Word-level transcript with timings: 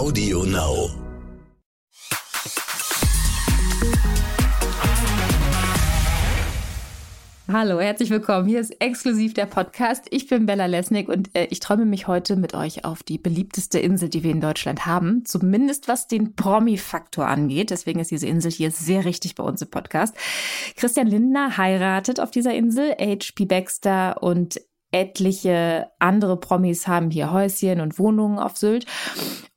Audio 0.00 0.44
Now. 0.44 0.88
Hallo, 7.52 7.80
herzlich 7.80 8.08
willkommen. 8.08 8.48
Hier 8.48 8.60
ist 8.60 8.80
exklusiv 8.80 9.34
der 9.34 9.44
Podcast. 9.44 10.06
Ich 10.08 10.26
bin 10.26 10.46
Bella 10.46 10.64
Lesnick 10.64 11.10
und 11.10 11.36
äh, 11.36 11.48
ich 11.50 11.60
träume 11.60 11.84
mich 11.84 12.06
heute 12.06 12.36
mit 12.36 12.54
euch 12.54 12.86
auf 12.86 13.02
die 13.02 13.18
beliebteste 13.18 13.78
Insel, 13.78 14.08
die 14.08 14.22
wir 14.22 14.30
in 14.30 14.40
Deutschland 14.40 14.86
haben. 14.86 15.26
Zumindest 15.26 15.86
was 15.86 16.08
den 16.08 16.34
Promi-Faktor 16.34 17.26
angeht. 17.26 17.68
Deswegen 17.68 18.00
ist 18.00 18.10
diese 18.10 18.26
Insel 18.26 18.50
hier 18.50 18.70
sehr 18.70 19.04
richtig 19.04 19.34
bei 19.34 19.44
uns 19.44 19.60
im 19.60 19.68
Podcast. 19.68 20.16
Christian 20.76 21.08
Lindner 21.08 21.58
heiratet 21.58 22.20
auf 22.20 22.30
dieser 22.30 22.54
Insel. 22.54 22.92
H.P. 22.98 23.44
Baxter 23.44 24.22
und 24.22 24.62
etliche 24.92 25.88
andere 25.98 26.38
Promis 26.38 26.88
haben 26.88 27.10
hier 27.10 27.32
Häuschen 27.32 27.80
und 27.80 27.98
Wohnungen 27.98 28.38
auf 28.38 28.56
Sylt. 28.56 28.86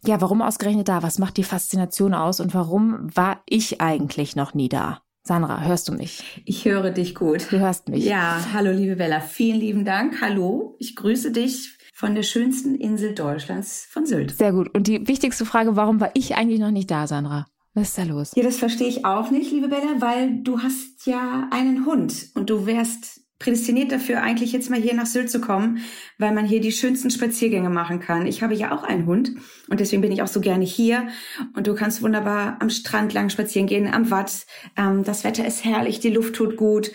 Ja, 0.05 0.21
warum 0.21 0.41
ausgerechnet 0.41 0.87
da? 0.87 1.03
Was 1.03 1.19
macht 1.19 1.37
die 1.37 1.43
Faszination 1.43 2.13
aus 2.13 2.39
und 2.39 2.53
warum 2.53 3.15
war 3.15 3.41
ich 3.47 3.81
eigentlich 3.81 4.35
noch 4.35 4.53
nie 4.53 4.69
da? 4.69 5.01
Sandra, 5.25 5.61
hörst 5.61 5.87
du 5.87 5.93
mich? 5.93 6.43
Ich 6.45 6.65
höre 6.65 6.91
dich 6.91 7.15
gut. 7.15 7.47
Du 7.49 7.57
hörst 7.57 7.87
mich. 7.87 8.03
Ja, 8.03 8.45
hallo 8.51 8.71
liebe 8.71 8.97
Bella, 8.97 9.21
vielen 9.21 9.59
lieben 9.59 9.85
Dank. 9.85 10.21
Hallo, 10.21 10.75
ich 10.79 10.97
grüße 10.97 11.31
dich 11.31 11.77
von 11.93 12.13
der 12.13 12.23
schönsten 12.23 12.75
Insel 12.75 13.15
Deutschlands, 13.15 13.87
von 13.89 14.05
Sylt. 14.05 14.35
Sehr 14.35 14.51
gut. 14.51 14.75
Und 14.75 14.87
die 14.87 15.07
wichtigste 15.07 15.45
Frage, 15.45 15.77
warum 15.77 16.01
war 16.01 16.11
ich 16.13 16.35
eigentlich 16.35 16.59
noch 16.59 16.71
nicht 16.71 16.91
da, 16.91 17.07
Sandra? 17.07 17.45
Was 17.73 17.89
ist 17.89 17.97
da 17.97 18.03
los? 18.03 18.31
Ja, 18.35 18.43
das 18.43 18.57
verstehe 18.57 18.87
ich 18.87 19.05
auch 19.05 19.31
nicht, 19.31 19.51
liebe 19.51 19.69
Bella, 19.69 19.99
weil 19.99 20.43
du 20.43 20.59
hast 20.59 21.05
ja 21.05 21.47
einen 21.51 21.85
Hund 21.85 22.27
und 22.35 22.49
du 22.49 22.65
wärst 22.65 23.22
prädestiniert 23.43 23.91
dafür, 23.91 24.23
eigentlich 24.23 24.53
jetzt 24.53 24.69
mal 24.69 24.79
hier 24.79 24.93
nach 24.93 25.05
Sylt 25.05 25.29
zu 25.29 25.41
kommen, 25.41 25.79
weil 26.17 26.33
man 26.33 26.45
hier 26.45 26.61
die 26.61 26.71
schönsten 26.71 27.11
Spaziergänge 27.11 27.69
machen 27.69 27.99
kann. 27.99 28.25
Ich 28.25 28.41
habe 28.41 28.53
ja 28.53 28.71
auch 28.71 28.83
einen 28.83 29.05
Hund 29.05 29.33
und 29.69 29.81
deswegen 29.81 30.01
bin 30.01 30.13
ich 30.13 30.21
auch 30.21 30.27
so 30.27 30.39
gerne 30.39 30.63
hier. 30.63 31.07
Und 31.53 31.67
du 31.67 31.75
kannst 31.75 32.01
wunderbar 32.01 32.57
am 32.61 32.69
Strand 32.69 33.13
lang 33.13 33.29
spazieren 33.29 33.67
gehen, 33.67 33.93
am 33.93 34.09
Watt. 34.09 34.45
Ähm, 34.77 35.03
das 35.03 35.25
Wetter 35.25 35.45
ist 35.45 35.65
herrlich, 35.65 35.99
die 35.99 36.09
Luft 36.09 36.35
tut 36.35 36.55
gut 36.55 36.91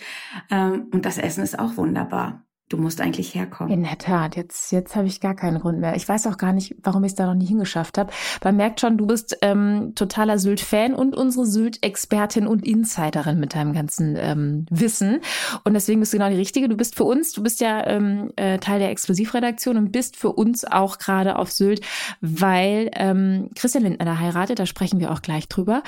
ähm, 0.49 0.87
und 0.91 1.05
das 1.05 1.19
Essen 1.19 1.43
ist 1.43 1.59
auch 1.59 1.77
wunderbar. 1.77 2.48
Du 2.69 2.77
musst 2.77 3.01
eigentlich 3.01 3.33
herkommen. 3.33 3.73
In 3.73 3.83
der 3.83 3.97
Tat, 3.97 4.35
jetzt, 4.35 4.71
jetzt 4.71 4.95
habe 4.95 5.07
ich 5.07 5.19
gar 5.19 5.35
keinen 5.35 5.59
Grund 5.59 5.79
mehr. 5.79 5.95
Ich 5.95 6.07
weiß 6.07 6.27
auch 6.27 6.37
gar 6.37 6.53
nicht, 6.53 6.75
warum 6.83 7.03
ich 7.03 7.13
es 7.13 7.15
da 7.15 7.25
noch 7.25 7.33
nie 7.33 7.47
hingeschafft 7.47 7.97
habe. 7.97 8.13
Man 8.43 8.57
merkt 8.57 8.79
schon, 8.79 8.95
du 8.95 9.07
bist 9.07 9.35
ähm, 9.41 9.93
totaler 9.95 10.37
Sylt-Fan 10.37 10.93
und 10.93 11.15
unsere 11.15 11.47
Sylt-Expertin 11.47 12.45
und 12.45 12.63
Insiderin 12.63 13.39
mit 13.39 13.55
deinem 13.55 13.73
ganzen 13.73 14.15
ähm, 14.19 14.67
Wissen. 14.69 15.21
Und 15.63 15.73
deswegen 15.73 15.99
bist 15.99 16.13
du 16.13 16.17
genau 16.17 16.29
die 16.29 16.35
Richtige. 16.35 16.69
Du 16.69 16.77
bist 16.77 16.95
für 16.95 17.05
uns, 17.05 17.31
du 17.31 17.41
bist 17.41 17.59
ja 17.59 17.87
ähm, 17.87 18.31
äh, 18.35 18.59
Teil 18.59 18.77
der 18.77 18.91
Exklusivredaktion 18.91 19.75
und 19.75 19.91
bist 19.91 20.15
für 20.15 20.31
uns 20.31 20.63
auch 20.63 20.99
gerade 20.99 21.37
auf 21.37 21.51
Sylt, 21.51 21.81
weil 22.21 22.91
ähm, 22.93 23.49
Christian 23.55 23.83
Lindner 23.83 24.05
da 24.05 24.19
heiratet, 24.19 24.59
da 24.59 24.67
sprechen 24.67 24.99
wir 24.99 25.09
auch 25.11 25.23
gleich 25.23 25.47
drüber. 25.49 25.81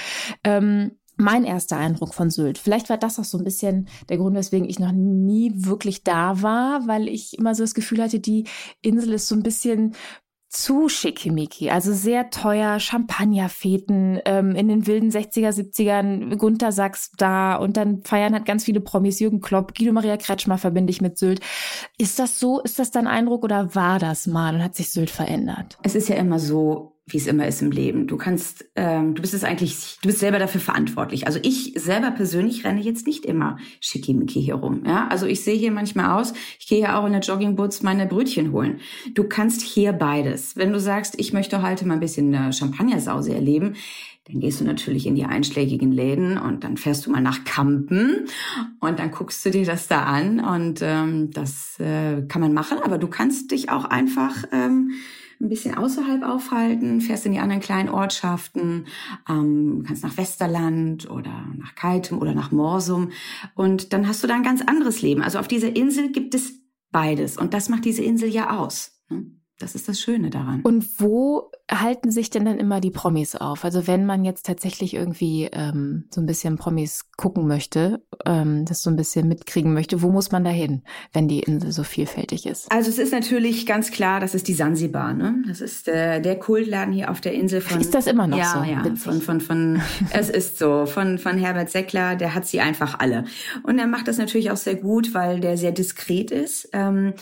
Ähm, 0.43 0.93
mein 1.21 1.45
erster 1.45 1.77
Eindruck 1.77 2.13
von 2.13 2.29
Sylt. 2.29 2.57
Vielleicht 2.57 2.89
war 2.89 2.97
das 2.97 3.19
auch 3.19 3.23
so 3.23 3.37
ein 3.37 3.43
bisschen 3.43 3.87
der 4.09 4.17
Grund, 4.17 4.35
weswegen 4.35 4.67
ich 4.67 4.79
noch 4.79 4.91
nie 4.91 5.53
wirklich 5.55 6.03
da 6.03 6.41
war, 6.41 6.87
weil 6.87 7.07
ich 7.07 7.37
immer 7.37 7.55
so 7.55 7.63
das 7.63 7.75
Gefühl 7.75 8.01
hatte, 8.01 8.19
die 8.19 8.45
Insel 8.81 9.13
ist 9.13 9.27
so 9.27 9.35
ein 9.35 9.43
bisschen 9.43 9.95
zu 10.51 10.89
schickimicki, 10.89 11.69
also 11.69 11.93
sehr 11.93 12.29
teuer, 12.29 12.77
Champagnerfeten 12.77 14.19
ähm, 14.25 14.53
in 14.53 14.67
den 14.67 14.85
wilden 14.85 15.09
60er, 15.09 15.49
70ern, 15.49 16.35
Gunter 16.35 16.73
Sachs 16.73 17.11
da 17.17 17.55
und 17.55 17.77
dann 17.77 18.03
feiern 18.03 18.35
hat 18.35 18.45
ganz 18.45 18.65
viele 18.65 18.81
Promis, 18.81 19.21
Jürgen 19.21 19.39
Klopp, 19.39 19.73
Guido 19.73 19.93
Maria 19.93 20.17
Kretschmer 20.17 20.57
verbinde 20.57 20.91
ich 20.91 20.99
mit 20.99 21.17
Sylt. 21.17 21.39
Ist 21.97 22.19
das 22.19 22.37
so, 22.37 22.59
ist 22.59 22.79
das 22.79 22.91
dein 22.91 23.07
Eindruck 23.07 23.45
oder 23.45 23.75
war 23.75 23.97
das 23.97 24.27
mal 24.27 24.53
und 24.53 24.61
hat 24.61 24.75
sich 24.75 24.91
Sylt 24.91 25.09
verändert? 25.09 25.77
Es 25.83 25.95
ist 25.95 26.09
ja 26.09 26.17
immer 26.17 26.37
so, 26.37 26.97
wie 27.13 27.17
es 27.17 27.27
immer 27.27 27.47
ist 27.47 27.61
im 27.61 27.71
Leben. 27.71 28.07
Du 28.07 28.17
kannst, 28.17 28.65
ähm, 28.75 29.15
du 29.15 29.21
bist 29.21 29.33
es 29.33 29.43
eigentlich, 29.43 29.97
du 30.01 30.07
bist 30.07 30.19
selber 30.19 30.39
dafür 30.39 30.61
verantwortlich. 30.61 31.27
Also 31.27 31.39
ich 31.41 31.73
selber 31.75 32.11
persönlich 32.11 32.63
renne 32.63 32.81
jetzt 32.81 33.07
nicht 33.07 33.25
immer 33.25 33.57
schickimicki 33.79 34.41
hier 34.41 34.55
rum. 34.55 34.83
Ja, 34.85 35.07
also 35.07 35.25
ich 35.25 35.43
sehe 35.43 35.55
hier 35.55 35.71
manchmal 35.71 36.19
aus. 36.19 36.33
Ich 36.59 36.67
gehe 36.67 36.81
ja 36.81 36.99
auch 36.99 37.05
in 37.05 37.13
der 37.13 37.21
Joggingboots 37.21 37.83
meine 37.83 38.05
Brötchen 38.05 38.51
holen. 38.51 38.79
Du 39.13 39.23
kannst 39.23 39.61
hier 39.61 39.93
beides. 39.93 40.55
Wenn 40.55 40.71
du 40.71 40.79
sagst, 40.79 41.15
ich 41.17 41.33
möchte 41.33 41.61
heute 41.61 41.85
mal 41.85 41.95
ein 41.95 41.99
bisschen 41.99 42.33
eine 42.33 42.53
Champagnersause 42.53 43.33
erleben, 43.33 43.75
dann 44.27 44.39
gehst 44.39 44.61
du 44.61 44.65
natürlich 44.65 45.07
in 45.07 45.15
die 45.15 45.25
einschlägigen 45.25 45.91
Läden 45.91 46.37
und 46.37 46.63
dann 46.63 46.77
fährst 46.77 47.05
du 47.05 47.11
mal 47.11 47.21
nach 47.21 47.43
Kampen 47.43 48.27
und 48.79 48.99
dann 48.99 49.11
guckst 49.11 49.43
du 49.45 49.49
dir 49.49 49.65
das 49.65 49.87
da 49.87 50.03
an 50.03 50.39
und 50.39 50.79
ähm, 50.83 51.31
das 51.31 51.79
äh, 51.79 52.21
kann 52.27 52.41
man 52.41 52.53
machen, 52.53 52.77
aber 52.83 52.97
du 52.97 53.07
kannst 53.07 53.51
dich 53.51 53.69
auch 53.69 53.85
einfach 53.85 54.43
ähm, 54.51 54.91
ein 55.41 55.49
bisschen 55.49 55.75
außerhalb 55.75 56.23
aufhalten, 56.23 57.01
fährst 57.01 57.25
in 57.25 57.31
die 57.31 57.39
anderen 57.39 57.61
kleinen 57.61 57.89
Ortschaften, 57.89 58.85
ähm, 59.29 59.83
kannst 59.85 60.03
nach 60.03 60.17
Westerland 60.17 61.09
oder 61.09 61.47
nach 61.57 61.75
Keitem 61.75 62.19
oder 62.19 62.33
nach 62.33 62.51
Morsum 62.51 63.11
und 63.55 63.93
dann 63.93 64.07
hast 64.07 64.23
du 64.23 64.27
da 64.27 64.35
ein 64.35 64.43
ganz 64.43 64.61
anderes 64.61 65.01
Leben. 65.01 65.21
Also 65.21 65.39
auf 65.39 65.47
dieser 65.47 65.75
Insel 65.75 66.11
gibt 66.11 66.35
es 66.35 66.53
beides 66.91 67.37
und 67.37 67.53
das 67.53 67.69
macht 67.69 67.85
diese 67.85 68.03
Insel 68.03 68.29
ja 68.29 68.57
aus. 68.57 69.01
Ne? 69.09 69.25
Das 69.57 69.75
ist 69.75 69.87
das 69.87 69.99
Schöne 69.99 70.29
daran. 70.29 70.61
Und 70.61 70.99
wo 70.99 71.51
halten 71.71 72.11
sich 72.11 72.29
denn 72.29 72.45
dann 72.45 72.59
immer 72.59 72.81
die 72.81 72.91
Promis 72.91 73.35
auf? 73.35 73.63
Also 73.63 73.87
wenn 73.87 74.05
man 74.05 74.25
jetzt 74.25 74.45
tatsächlich 74.45 74.93
irgendwie 74.93 75.49
ähm, 75.51 76.05
so 76.13 76.19
ein 76.19 76.25
bisschen 76.25 76.57
Promis 76.57 77.05
gucken 77.15 77.47
möchte, 77.47 78.01
ähm, 78.25 78.65
das 78.65 78.83
so 78.83 78.89
ein 78.89 78.97
bisschen 78.97 79.27
mitkriegen 79.27 79.73
möchte, 79.73 80.01
wo 80.01 80.09
muss 80.09 80.31
man 80.31 80.43
da 80.43 80.49
hin, 80.49 80.83
wenn 81.13 81.27
die 81.27 81.39
Insel 81.39 81.71
so 81.71 81.83
vielfältig 81.83 82.45
ist? 82.45 82.71
Also 82.71 82.89
es 82.89 82.97
ist 82.97 83.13
natürlich 83.13 83.65
ganz 83.65 83.91
klar, 83.91 84.19
das 84.19 84.35
ist 84.35 84.47
die 84.47 84.53
Sansibar. 84.53 85.13
Ne? 85.13 85.43
Das 85.47 85.61
ist 85.61 85.87
äh, 85.87 86.21
der 86.21 86.37
Kultladen 86.37 86.93
hier 86.93 87.09
auf 87.09 87.21
der 87.21 87.33
Insel 87.33 87.61
von. 87.61 87.79
Ist 87.79 87.93
das 87.93 88.07
immer 88.07 88.27
noch 88.27 88.37
ja, 88.37 88.53
so? 88.53 88.69
Ja, 88.69 88.95
von 88.95 89.21
von 89.21 89.39
von. 89.39 89.81
es 90.11 90.29
ist 90.29 90.57
so 90.57 90.85
von 90.85 91.17
von 91.17 91.37
Herbert 91.37 91.69
Seckler. 91.69 92.15
Der 92.15 92.35
hat 92.35 92.45
sie 92.45 92.59
einfach 92.59 92.99
alle 92.99 93.23
und 93.63 93.79
er 93.79 93.87
macht 93.87 94.07
das 94.07 94.17
natürlich 94.17 94.51
auch 94.51 94.57
sehr 94.57 94.75
gut, 94.75 95.13
weil 95.13 95.39
der 95.39 95.57
sehr 95.57 95.71
diskret 95.71 96.31
ist. 96.31 96.69
Ähm, 96.73 97.13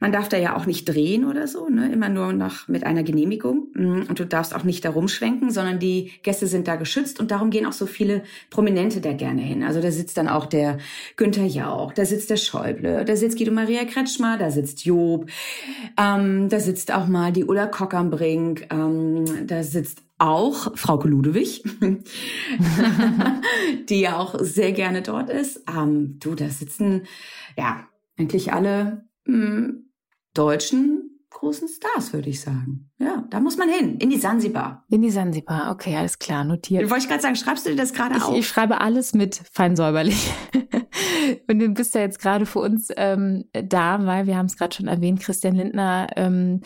man 0.00 0.12
darf 0.12 0.28
da 0.28 0.36
ja 0.36 0.56
auch 0.56 0.66
nicht 0.66 0.88
drehen 0.88 1.24
oder 1.24 1.46
so, 1.46 1.68
ne? 1.68 1.92
immer 1.92 2.08
nur 2.08 2.32
noch 2.32 2.68
mit 2.68 2.84
einer 2.84 3.02
Genehmigung. 3.02 3.68
Mm, 3.84 4.06
und 4.08 4.18
du 4.18 4.26
darfst 4.26 4.54
auch 4.54 4.64
nicht 4.64 4.84
da 4.84 4.90
rumschwenken, 4.90 5.50
sondern 5.50 5.78
die 5.78 6.12
Gäste 6.22 6.46
sind 6.46 6.66
da 6.66 6.76
geschützt 6.76 7.20
und 7.20 7.30
darum 7.30 7.50
gehen 7.50 7.66
auch 7.66 7.72
so 7.72 7.86
viele 7.86 8.22
Prominente 8.50 9.00
da 9.00 9.12
gerne 9.12 9.42
hin. 9.42 9.62
Also 9.62 9.80
da 9.80 9.90
sitzt 9.90 10.16
dann 10.16 10.28
auch 10.28 10.46
der 10.46 10.78
Günther 11.16 11.44
Jauch, 11.44 11.92
da 11.92 12.04
sitzt 12.04 12.30
der 12.30 12.36
Schäuble, 12.36 13.04
da 13.04 13.16
sitzt 13.16 13.38
Guido 13.38 13.52
Maria 13.52 13.84
Kretschmer, 13.84 14.38
da 14.38 14.50
sitzt 14.50 14.84
Job, 14.84 15.28
ähm, 16.00 16.48
da 16.48 16.60
sitzt 16.60 16.92
auch 16.92 17.06
mal 17.06 17.32
die 17.32 17.44
Ulla 17.44 17.66
Kock 17.66 17.94
am 17.94 18.10
Brink, 18.10 18.66
ähm, 18.70 19.46
da 19.46 19.62
sitzt 19.62 20.02
auch 20.18 20.76
Frau 20.76 21.02
Ludewig, 21.02 21.64
die 23.88 24.00
ja 24.00 24.16
auch 24.16 24.36
sehr 24.40 24.72
gerne 24.72 25.02
dort 25.02 25.28
ist. 25.28 25.64
Ähm, 25.68 26.18
du, 26.20 26.34
da 26.34 26.48
sitzen 26.48 27.02
ja 27.56 27.86
eigentlich 28.16 28.52
alle 28.52 29.04
mh, 29.26 29.56
hm, 29.56 29.90
Deutschen 30.32 31.13
großen 31.44 31.68
Stars, 31.68 32.12
würde 32.14 32.30
ich 32.30 32.40
sagen. 32.40 32.90
Ja, 32.98 33.24
da 33.28 33.38
muss 33.38 33.58
man 33.58 33.68
hin, 33.68 33.98
in 33.98 34.08
die 34.08 34.18
Sansibar. 34.18 34.84
In 34.88 35.02
die 35.02 35.10
Sansibar, 35.10 35.70
okay, 35.70 35.94
alles 35.94 36.18
klar, 36.18 36.42
notiert. 36.42 36.88
Wollte 36.88 37.04
ich 37.04 37.08
gerade 37.08 37.22
sagen, 37.22 37.36
schreibst 37.36 37.66
du 37.66 37.70
dir 37.70 37.76
das 37.76 37.92
gerade 37.92 38.24
auf? 38.24 38.34
Ich 38.34 38.48
schreibe 38.48 38.80
alles 38.80 39.12
mit, 39.12 39.42
fein 39.52 39.76
säuberlich. 39.76 40.32
Und 41.48 41.58
du 41.58 41.68
bist 41.68 41.94
ja 41.94 42.00
jetzt 42.00 42.18
gerade 42.18 42.46
für 42.46 42.60
uns 42.60 42.88
ähm, 42.96 43.44
da, 43.52 44.04
weil 44.06 44.26
wir 44.26 44.36
haben 44.36 44.46
es 44.46 44.56
gerade 44.56 44.74
schon 44.74 44.88
erwähnt, 44.88 45.20
Christian 45.20 45.54
Lindner 45.54 46.06
ähm, 46.16 46.62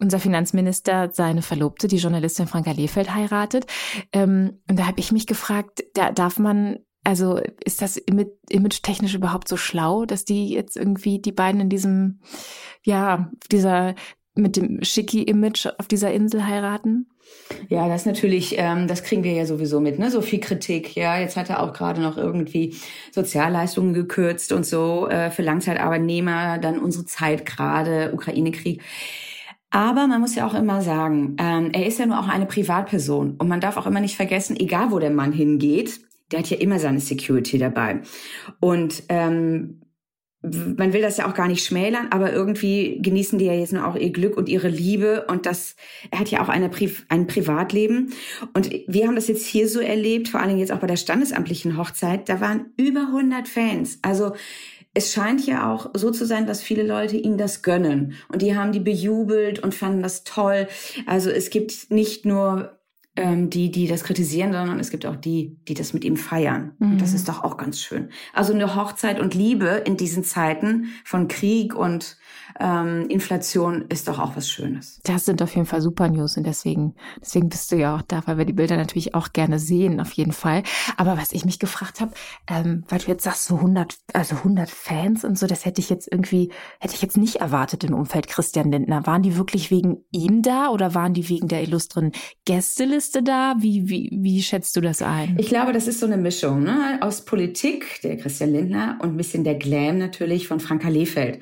unser 0.00 0.18
Finanzminister 0.18 1.10
seine 1.12 1.42
Verlobte, 1.42 1.86
die 1.86 1.98
Journalistin 1.98 2.46
Franka 2.46 2.72
Lehfeld, 2.72 3.14
heiratet. 3.14 3.66
Ähm, 4.12 4.60
und 4.68 4.78
da 4.78 4.86
habe 4.86 4.98
ich 4.98 5.12
mich 5.12 5.26
gefragt, 5.26 5.84
da 5.94 6.10
darf 6.10 6.38
man 6.38 6.78
also 7.04 7.40
ist 7.64 7.82
das 7.82 7.96
image-technisch 7.96 9.14
überhaupt 9.14 9.48
so 9.48 9.56
schlau, 9.56 10.04
dass 10.04 10.24
die 10.24 10.50
jetzt 10.50 10.76
irgendwie 10.76 11.20
die 11.20 11.32
beiden 11.32 11.60
in 11.60 11.68
diesem, 11.68 12.20
ja, 12.82 13.30
dieser 13.50 13.94
mit 14.34 14.56
dem 14.56 14.82
Schicki-Image 14.82 15.66
auf 15.78 15.88
dieser 15.88 16.12
Insel 16.12 16.46
heiraten? 16.46 17.08
Ja, 17.68 17.88
das 17.88 18.06
natürlich, 18.06 18.56
ähm, 18.58 18.86
das 18.86 19.02
kriegen 19.02 19.22
wir 19.24 19.32
ja 19.32 19.46
sowieso 19.46 19.80
mit, 19.80 19.98
ne? 19.98 20.10
So 20.10 20.20
viel 20.20 20.40
Kritik. 20.40 20.94
Ja, 20.96 21.18
jetzt 21.18 21.36
hat 21.36 21.50
er 21.50 21.62
auch 21.62 21.72
gerade 21.72 22.00
noch 22.00 22.16
irgendwie 22.16 22.74
Sozialleistungen 23.12 23.94
gekürzt 23.94 24.52
und 24.52 24.66
so 24.66 25.08
äh, 25.08 25.30
für 25.30 25.42
Langzeitarbeitnehmer, 25.42 26.58
dann 26.58 26.78
unsere 26.78 27.04
Zeit 27.06 27.46
gerade, 27.46 28.12
Ukraine-Krieg. 28.12 28.82
Aber 29.70 30.08
man 30.08 30.20
muss 30.20 30.34
ja 30.34 30.46
auch 30.46 30.54
immer 30.54 30.82
sagen, 30.82 31.36
ähm, 31.38 31.70
er 31.72 31.86
ist 31.86 32.00
ja 32.00 32.06
nur 32.06 32.18
auch 32.18 32.28
eine 32.28 32.46
Privatperson 32.46 33.36
und 33.36 33.48
man 33.48 33.60
darf 33.60 33.76
auch 33.76 33.86
immer 33.86 34.00
nicht 34.00 34.16
vergessen, 34.16 34.56
egal 34.58 34.90
wo 34.90 34.98
der 34.98 35.10
Mann 35.10 35.32
hingeht, 35.32 36.00
der 36.30 36.40
hat 36.40 36.50
ja 36.50 36.58
immer 36.58 36.78
seine 36.78 37.00
Security 37.00 37.58
dabei. 37.58 38.00
Und 38.60 39.02
ähm, 39.08 39.80
man 40.42 40.94
will 40.94 41.02
das 41.02 41.18
ja 41.18 41.28
auch 41.28 41.34
gar 41.34 41.48
nicht 41.48 41.64
schmälern, 41.64 42.08
aber 42.10 42.32
irgendwie 42.32 42.98
genießen 43.02 43.38
die 43.38 43.44
ja 43.44 43.52
jetzt 43.52 43.74
nur 43.74 43.86
auch 43.86 43.94
ihr 43.94 44.10
Glück 44.10 44.38
und 44.38 44.48
ihre 44.48 44.68
Liebe 44.68 45.26
und 45.28 45.44
das, 45.44 45.76
er 46.10 46.20
hat 46.20 46.28
ja 46.28 46.42
auch 46.42 46.48
eine 46.48 46.70
Pri 46.70 46.90
ein 47.10 47.26
Privatleben 47.26 48.14
und 48.54 48.70
wir 48.86 49.06
haben 49.06 49.16
das 49.16 49.28
jetzt 49.28 49.46
hier 49.46 49.68
so 49.68 49.80
erlebt, 49.80 50.28
vor 50.28 50.40
allen 50.40 50.48
Dingen 50.48 50.60
jetzt 50.60 50.72
auch 50.72 50.78
bei 50.78 50.86
der 50.86 50.96
standesamtlichen 50.96 51.76
Hochzeit, 51.76 52.30
da 52.30 52.40
waren 52.40 52.72
über 52.78 53.08
100 53.08 53.48
Fans, 53.48 53.98
also 54.00 54.32
es 54.94 55.12
scheint 55.12 55.46
ja 55.46 55.72
auch 55.72 55.90
so 55.94 56.10
zu 56.10 56.26
sein, 56.26 56.46
dass 56.46 56.62
viele 56.62 56.82
Leute 56.82 57.16
ihm 57.16 57.36
das 57.36 57.62
gönnen. 57.62 58.14
Und 58.28 58.42
die 58.42 58.56
haben 58.56 58.72
die 58.72 58.80
bejubelt 58.80 59.60
und 59.60 59.72
fanden 59.72 60.02
das 60.02 60.24
toll. 60.24 60.66
Also 61.06 61.30
es 61.30 61.50
gibt 61.50 61.92
nicht 61.92 62.26
nur 62.26 62.79
ähm, 63.16 63.50
die, 63.50 63.70
die 63.70 63.88
das 63.88 64.04
kritisieren, 64.04 64.52
sondern 64.52 64.78
es 64.78 64.90
gibt 64.90 65.04
auch 65.04 65.16
die, 65.16 65.58
die 65.66 65.74
das 65.74 65.92
mit 65.92 66.04
ihm 66.04 66.16
feiern. 66.16 66.72
Mhm. 66.78 66.92
Und 66.92 67.02
das 67.02 67.12
ist 67.12 67.28
doch 67.28 67.42
auch 67.42 67.56
ganz 67.56 67.80
schön. 67.80 68.10
Also 68.32 68.54
eine 68.54 68.76
Hochzeit 68.76 69.18
und 69.18 69.34
Liebe 69.34 69.82
in 69.84 69.96
diesen 69.96 70.22
Zeiten 70.22 70.86
von 71.04 71.26
Krieg 71.26 71.74
und 71.74 72.18
ähm, 72.58 73.06
Inflation 73.08 73.86
ist 73.88 74.06
doch 74.06 74.18
auch 74.18 74.36
was 74.36 74.48
Schönes. 74.48 75.00
Das 75.04 75.24
sind 75.24 75.42
auf 75.42 75.54
jeden 75.54 75.66
Fall 75.66 75.80
super 75.80 76.08
News 76.08 76.36
und 76.36 76.44
deswegen, 76.46 76.94
deswegen 77.20 77.48
bist 77.48 77.72
du 77.72 77.76
ja 77.76 77.96
auch 77.96 78.02
da, 78.02 78.22
weil 78.26 78.38
wir 78.38 78.44
die 78.44 78.52
Bilder 78.52 78.76
natürlich 78.76 79.14
auch 79.14 79.32
gerne 79.32 79.58
sehen, 79.58 80.00
auf 80.00 80.12
jeden 80.12 80.32
Fall. 80.32 80.62
Aber 80.96 81.16
was 81.16 81.32
ich 81.32 81.44
mich 81.44 81.58
gefragt 81.58 82.00
habe, 82.00 82.12
ähm, 82.48 82.84
weil 82.88 83.00
du 83.00 83.06
jetzt 83.06 83.24
sagst, 83.24 83.46
so 83.46 83.56
100, 83.56 83.98
also 84.12 84.36
100 84.36 84.70
Fans 84.70 85.24
und 85.24 85.38
so, 85.38 85.46
das 85.46 85.64
hätte 85.64 85.80
ich 85.80 85.90
jetzt 85.90 86.08
irgendwie, 86.10 86.52
hätte 86.78 86.94
ich 86.94 87.02
jetzt 87.02 87.16
nicht 87.16 87.36
erwartet 87.36 87.82
im 87.84 87.94
Umfeld 87.94 88.28
Christian 88.28 88.70
Lindner. 88.70 89.06
Waren 89.06 89.22
die 89.22 89.36
wirklich 89.36 89.70
wegen 89.70 90.04
ihm 90.12 90.42
da 90.42 90.68
oder 90.68 90.94
waren 90.94 91.14
die 91.14 91.28
wegen 91.28 91.48
der 91.48 91.62
illustren 91.62 92.12
Gästeliste 92.44 92.99
da? 93.08 93.54
Wie, 93.58 93.88
wie, 93.88 94.10
wie 94.12 94.42
schätzt 94.42 94.76
du 94.76 94.80
das 94.80 95.02
ein? 95.02 95.36
Ich 95.38 95.48
glaube, 95.48 95.72
das 95.72 95.88
ist 95.88 96.00
so 96.00 96.06
eine 96.06 96.16
Mischung 96.16 96.62
ne? 96.62 96.98
aus 97.00 97.24
Politik, 97.24 98.00
der 98.02 98.16
Christian 98.16 98.52
Lindner, 98.52 98.98
und 99.02 99.10
ein 99.10 99.16
bisschen 99.16 99.44
der 99.44 99.54
Glam 99.54 99.98
natürlich 99.98 100.46
von 100.46 100.60
Franka 100.60 100.88
Lehfeld. 100.88 101.40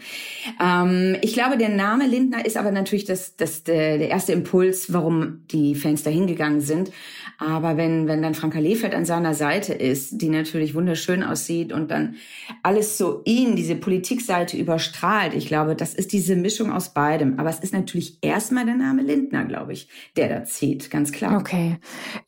Ähm, 0.62 1.16
ich 1.22 1.32
glaube, 1.34 1.58
der 1.58 1.70
Name 1.70 2.06
Lindner 2.06 2.46
ist 2.46 2.56
aber 2.56 2.70
natürlich 2.70 3.05
das, 3.05 3.37
das, 3.37 3.64
der, 3.64 3.99
der 3.99 4.08
erste 4.08 4.32
Impuls, 4.32 4.93
warum 4.93 5.43
die 5.50 5.75
Fans 5.75 6.02
dahin 6.02 6.26
gegangen 6.26 6.60
sind. 6.60 6.90
Aber 7.38 7.76
wenn, 7.76 8.08
wenn 8.08 8.22
dann 8.22 8.34
Franka 8.34 8.58
Lefeld 8.58 8.94
an 8.94 9.04
seiner 9.04 9.34
Seite 9.34 9.72
ist, 9.72 10.20
die 10.20 10.28
natürlich 10.28 10.75
wunderschön 10.75 11.22
aussieht 11.22 11.72
und 11.72 11.90
dann 11.90 12.16
alles 12.62 12.99
so 12.99 13.22
ihn, 13.25 13.56
diese 13.56 13.76
Politikseite 13.76 14.56
überstrahlt, 14.56 15.34
ich 15.34 15.46
glaube, 15.46 15.76
das 15.76 15.94
ist 15.94 16.12
diese 16.12 16.37
Mischung 16.37 16.72
aus 16.72 16.93
beidem. 16.94 17.38
Aber 17.38 17.50
es 17.50 17.61
ist 17.61 17.72
natürlich 17.72 18.19
erstmal 18.22 18.64
der 18.64 18.75
Name 18.75 19.02
Lindner, 19.02 19.44
glaube 19.44 19.72
ich, 19.72 19.88
der 20.16 20.28
da 20.28 20.44
zieht, 20.44 20.90
ganz 20.90 21.12
klar. 21.12 21.38
Okay. 21.38 21.48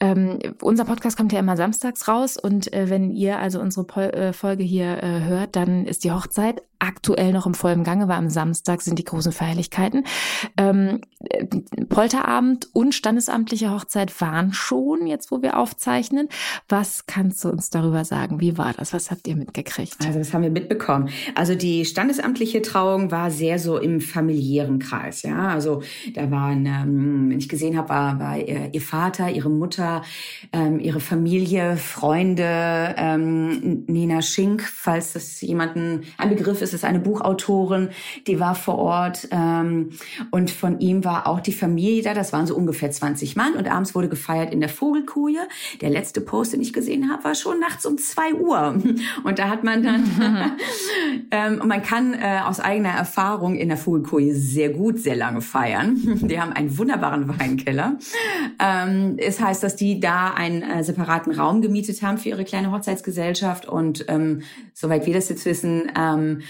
Ähm, 0.01 0.39
unser 0.63 0.85
Podcast 0.85 1.17
kommt 1.17 1.33
ja 1.33 1.39
immer 1.39 1.57
samstags 1.57 2.09
raus 2.09 2.37
und 2.37 2.73
äh, 2.73 2.91
wenn 2.91 3.11
ihr 3.11 3.39
also 3.39 3.61
unsere 3.61 3.87
Pol 3.87 4.05
äh, 4.05 4.33
Folge 4.33 4.63
hier 4.63 5.03
äh, 5.03 5.21
hört, 5.25 5.57
dann 5.57 5.87
ist 5.87 6.05
die 6.05 6.13
Hochzeit 6.13 6.63
aktuell 6.81 7.33
noch 7.33 7.47
im 7.47 7.55
vollen 7.55 7.85
Gange, 7.85 8.09
war 8.09 8.17
am 8.17 8.31
Samstag 8.31 8.81
sind 8.83 8.99
die 8.99 9.05
großen 9.05 9.33
Feierlichkeiten. 9.33 10.05
Ähm, 10.57 11.01
äh, 11.21 11.47
Polterabend 11.89 12.69
und 12.73 12.95
standesamtliche 12.95 13.71
Hochzeit 13.71 14.21
waren 14.21 14.53
schon, 14.53 15.07
jetzt 15.07 15.31
wo 15.31 15.43
wir 15.43 15.59
aufzeichnen. 15.59 16.29
Was 16.69 17.07
kannst 17.07 17.45
du 17.45 17.51
uns 17.51 17.71
darüber 17.71 18.05
sagen? 18.05 18.41
Wie 18.41 18.57
war 18.59 18.73
das? 18.73 18.93
Was 18.93 19.11
habt 19.11 19.29
ihr 19.29 19.37
mitgekriegt? 19.37 19.97
Also 20.05 20.19
das 20.19 20.33
haben 20.33 20.43
wir 20.43 20.51
mitbekommen. 20.51 21.11
Also 21.35 21.55
die 21.55 21.85
standesamtliche 21.85 22.63
Trauung 22.63 23.11
war 23.11 23.31
sehr 23.31 23.59
so 23.59 23.79
im 23.79 24.01
familiären 24.01 24.79
Kreis. 24.79 25.23
Ja, 25.23 25.49
also 25.49 25.83
da 26.15 26.31
waren, 26.31 26.65
ähm, 26.65 27.31
wenn 27.31 27.39
ich 27.39 27.49
gesehen 27.49 27.77
habe, 27.77 27.91
war, 27.91 28.19
war 28.19 28.39
ihr, 28.39 28.71
ihr 28.73 28.81
Vater, 28.81 29.31
ihre 29.31 29.51
Mutter, 29.51 30.03
ähm, 30.53 30.81
ihre 30.81 31.01
Familie, 31.01 31.77
Freunde, 31.77 32.95
ähm, 32.97 33.85
Nina 33.87 34.23
Schink, 34.23 34.63
falls 34.63 35.13
das 35.13 35.41
jemanden 35.43 36.03
ein 36.17 36.31
Begriff 36.31 36.63
ist, 36.63 36.70
ist 36.71 36.83
es 36.83 36.85
eine 36.85 37.01
Buchautorin, 37.01 37.91
die 38.27 38.41
war 38.41 38.55
vor 38.55 38.79
Ort 38.79 39.29
ähm, 39.31 39.91
und 40.31 40.51
von 40.51 40.81
ihm 40.81 41.05
war 41.05 41.27
auch 41.27 41.41
die 41.41 41.53
Familie 41.53 42.03
da. 42.03 42.15
Das 42.15 42.33
waren 42.33 42.47
so 42.47 42.55
ungefähr 42.55 42.91
20 42.91 43.37
Mann 43.37 43.55
und 43.55 43.71
abends 43.71 43.95
wurde 43.95 44.09
gefeiert 44.09 44.53
in 44.53 44.61
der 44.61 44.69
Vogelkoje. 44.69 45.41
Der 45.81 45.91
letzte 45.91 46.21
Post, 46.21 46.53
den 46.53 46.61
ich 46.61 46.73
gesehen 46.73 47.11
habe, 47.11 47.25
war 47.25 47.35
schon 47.35 47.59
nachts 47.59 47.87
um 47.87 47.99
zwei 47.99 48.35
Uhr 48.35 48.81
und 49.25 49.39
da 49.39 49.49
hat 49.49 49.65
man 49.65 49.83
dann 49.83 50.05
ähm, 51.31 51.63
man 51.65 51.83
kann 51.83 52.15
äh, 52.15 52.41
aus 52.45 52.61
eigener 52.61 52.91
Erfahrung 52.91 53.57
in 53.57 53.69
der 53.69 53.77
Vogelkoje 53.77 54.35
sehr 54.35 54.71
gut 54.71 54.99
sehr 54.99 55.17
lange 55.17 55.41
feiern. 55.41 55.97
Die 56.23 56.41
haben 56.41 56.53
einen 56.53 56.77
wunderbaren 56.79 57.29
Weinkeller. 57.29 57.99
Ähm, 58.59 59.17
es 59.19 59.41
heißt, 59.41 59.63
dass 59.63 59.77
die 59.77 60.01
da 60.01 60.33
einen 60.35 60.63
äh, 60.63 60.85
separaten 60.85 61.33
Raum 61.33 61.63
gemietet 61.63 62.03
haben 62.03 62.19
für 62.19 62.31
ihre 62.31 62.45
kleine 62.45 62.73
Hochzeitsgesellschaft 62.73 63.67
und 63.67 64.05
ähm, 64.09 64.43
soweit 64.75 65.07
wir 65.07 65.15
das 65.15 65.29
jetzt 65.29 65.45
wissen, 65.45 65.91
ähm, 65.97 66.41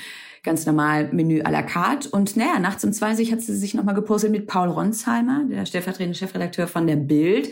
ganz 0.43 0.67
normal 0.67 1.11
Menü 1.13 1.43
à 1.43 1.51
la 1.51 1.63
carte. 1.63 2.09
Und 2.09 2.37
naja, 2.37 2.59
nachts 2.59 2.85
um 2.85 2.93
20 2.93 3.33
hat 3.33 3.41
sie 3.41 3.55
sich 3.55 3.75
nochmal 3.75 3.95
gepostet 3.95 4.31
mit 4.31 4.47
Paul 4.47 4.69
Ronsheimer, 4.69 5.45
der 5.51 5.67
stellvertretende 5.67 6.17
Chefredakteur 6.17 6.67
von 6.67 6.87
der 6.87 6.97
Bild. 6.97 7.51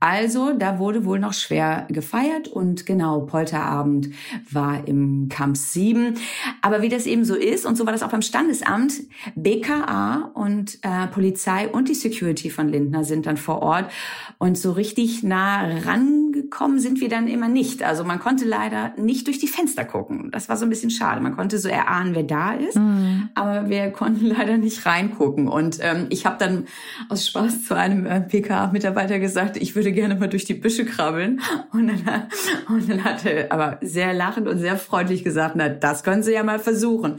Also 0.00 0.52
da 0.52 0.78
wurde 0.78 1.04
wohl 1.04 1.18
noch 1.18 1.34
schwer 1.34 1.86
gefeiert 1.88 2.48
und 2.48 2.86
genau, 2.86 3.20
Polterabend 3.20 4.10
war 4.50 4.86
im 4.88 5.28
Camp 5.28 5.56
7. 5.56 6.16
Aber 6.62 6.82
wie 6.82 6.88
das 6.88 7.06
eben 7.06 7.24
so 7.24 7.34
ist, 7.34 7.66
und 7.66 7.76
so 7.76 7.84
war 7.84 7.92
das 7.92 8.02
auch 8.02 8.10
beim 8.10 8.22
Standesamt, 8.22 8.94
BKA 9.34 10.30
und 10.34 10.78
äh, 10.82 11.06
Polizei 11.08 11.68
und 11.68 11.88
die 11.88 11.94
Security 11.94 12.50
von 12.50 12.68
Lindner 12.68 13.04
sind 13.04 13.26
dann 13.26 13.36
vor 13.36 13.62
Ort. 13.62 13.90
Und 14.38 14.56
so 14.56 14.72
richtig 14.72 15.22
nah 15.22 15.62
rangekommen 16.50 16.80
sind 16.80 17.00
wir 17.00 17.08
dann 17.08 17.28
immer 17.28 17.48
nicht. 17.48 17.82
Also 17.82 18.04
man 18.04 18.18
konnte 18.18 18.44
leider 18.44 18.92
nicht 18.96 19.26
durch 19.26 19.38
die 19.38 19.48
Fenster 19.48 19.84
gucken. 19.84 20.30
Das 20.30 20.48
war 20.48 20.56
so 20.56 20.66
ein 20.66 20.68
bisschen 20.68 20.90
schade. 20.90 21.20
Man 21.20 21.36
konnte 21.36 21.58
so 21.58 21.68
erahnen, 21.68 22.14
wer 22.14 22.22
da 22.22 22.52
ist. 22.52 22.76
Mhm. 22.76 23.30
Aber 23.34 23.68
wir 23.68 23.90
konnten 23.90 24.26
leider 24.38 24.58
nicht 24.58 24.84
reingucken. 24.86 25.48
Und 25.48 25.78
ähm, 25.80 26.06
ich 26.10 26.26
habe 26.26 26.36
dann 26.38 26.66
aus 27.08 27.26
Spaß 27.26 27.64
zu 27.64 27.74
einem 27.74 28.06
äh, 28.06 28.20
PK-Mitarbeiter 28.20 29.18
gesagt, 29.18 29.56
ich 29.56 29.74
würde 29.74 29.92
gerne 29.92 30.16
mal 30.16 30.28
durch 30.28 30.44
die 30.44 30.54
Büsche 30.54 30.84
krabbeln. 30.84 31.40
Und 31.72 31.88
dann, 31.88 32.28
und 32.68 32.90
dann 32.90 33.04
hat 33.04 33.24
er 33.24 33.52
aber 33.52 33.78
sehr 33.80 34.12
lachend 34.12 34.48
und 34.48 34.58
sehr 34.58 34.76
freundlich 34.76 35.24
gesagt, 35.24 35.54
na, 35.56 35.68
das 35.68 36.02
können 36.02 36.22
Sie 36.22 36.32
ja 36.32 36.42
mal 36.42 36.58
versuchen. 36.58 37.16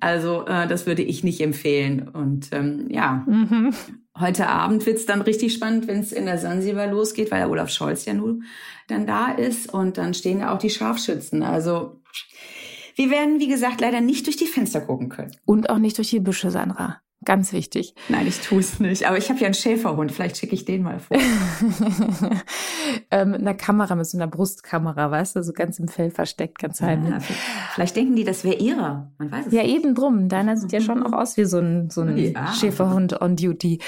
Also 0.00 0.46
äh, 0.46 0.66
das 0.66 0.86
würde 0.86 1.02
ich 1.02 1.24
nicht 1.24 1.40
empfehlen. 1.40 2.08
Und 2.08 2.48
ähm, 2.52 2.86
ja, 2.88 3.24
mhm. 3.26 3.72
Heute 4.18 4.46
Abend 4.48 4.84
wird's 4.84 5.06
dann 5.06 5.22
richtig 5.22 5.54
spannend, 5.54 5.88
wenn 5.88 6.00
es 6.00 6.12
in 6.12 6.26
der 6.26 6.38
Sansibar 6.38 6.86
losgeht, 6.86 7.30
weil 7.30 7.40
der 7.40 7.50
Olaf 7.50 7.70
Scholz 7.70 8.04
ja 8.04 8.12
nun 8.12 8.44
dann 8.88 9.06
da 9.06 9.32
ist 9.32 9.72
und 9.72 9.96
dann 9.96 10.12
stehen 10.12 10.40
ja 10.40 10.54
auch 10.54 10.58
die 10.58 10.70
Scharfschützen. 10.70 11.42
Also 11.42 12.02
wir 12.94 13.10
werden, 13.10 13.40
wie 13.40 13.48
gesagt, 13.48 13.80
leider 13.80 14.00
nicht 14.00 14.26
durch 14.26 14.36
die 14.36 14.46
Fenster 14.46 14.82
gucken 14.82 15.08
können. 15.08 15.34
Und 15.46 15.70
auch 15.70 15.78
nicht 15.78 15.96
durch 15.96 16.10
die 16.10 16.20
Büsche, 16.20 16.50
Sandra. 16.50 17.00
Ganz 17.24 17.52
wichtig. 17.52 17.94
Nein, 18.08 18.26
ich 18.26 18.40
tue 18.40 18.60
es 18.60 18.80
nicht. 18.80 19.06
Aber 19.06 19.16
ich 19.16 19.28
habe 19.28 19.38
ja 19.38 19.46
einen 19.46 19.54
Schäferhund. 19.54 20.12
Vielleicht 20.12 20.38
schicke 20.38 20.54
ich 20.54 20.64
den 20.64 20.82
mal 20.82 20.98
vor. 20.98 21.16
ähm, 23.10 23.30
mit 23.30 23.40
einer 23.40 23.54
Kamera, 23.54 23.94
mit 23.94 24.06
so 24.06 24.18
einer 24.18 24.26
Brustkamera, 24.26 25.10
weißt 25.10 25.36
du, 25.36 25.42
so 25.42 25.52
ganz 25.52 25.78
im 25.78 25.88
Fell 25.88 26.10
versteckt, 26.10 26.58
ganz 26.58 26.80
heimlich. 26.80 27.12
Ja, 27.12 27.20
vielleicht 27.74 27.96
denken 27.96 28.16
die, 28.16 28.24
das 28.24 28.44
wäre 28.44 28.56
ihrer. 28.56 29.12
Man 29.18 29.30
weiß 29.30 29.46
es 29.46 29.52
Ja, 29.52 29.64
eben 29.64 29.94
drum. 29.94 30.28
Deiner 30.28 30.56
sieht 30.56 30.72
ja 30.72 30.80
schon 30.80 31.02
auch 31.06 31.12
aus 31.12 31.36
wie 31.36 31.44
so 31.44 31.58
ein, 31.58 31.90
so 31.90 32.02
ein 32.02 32.16
ja. 32.16 32.52
Schäferhund 32.52 33.20
on 33.20 33.36
duty. 33.36 33.80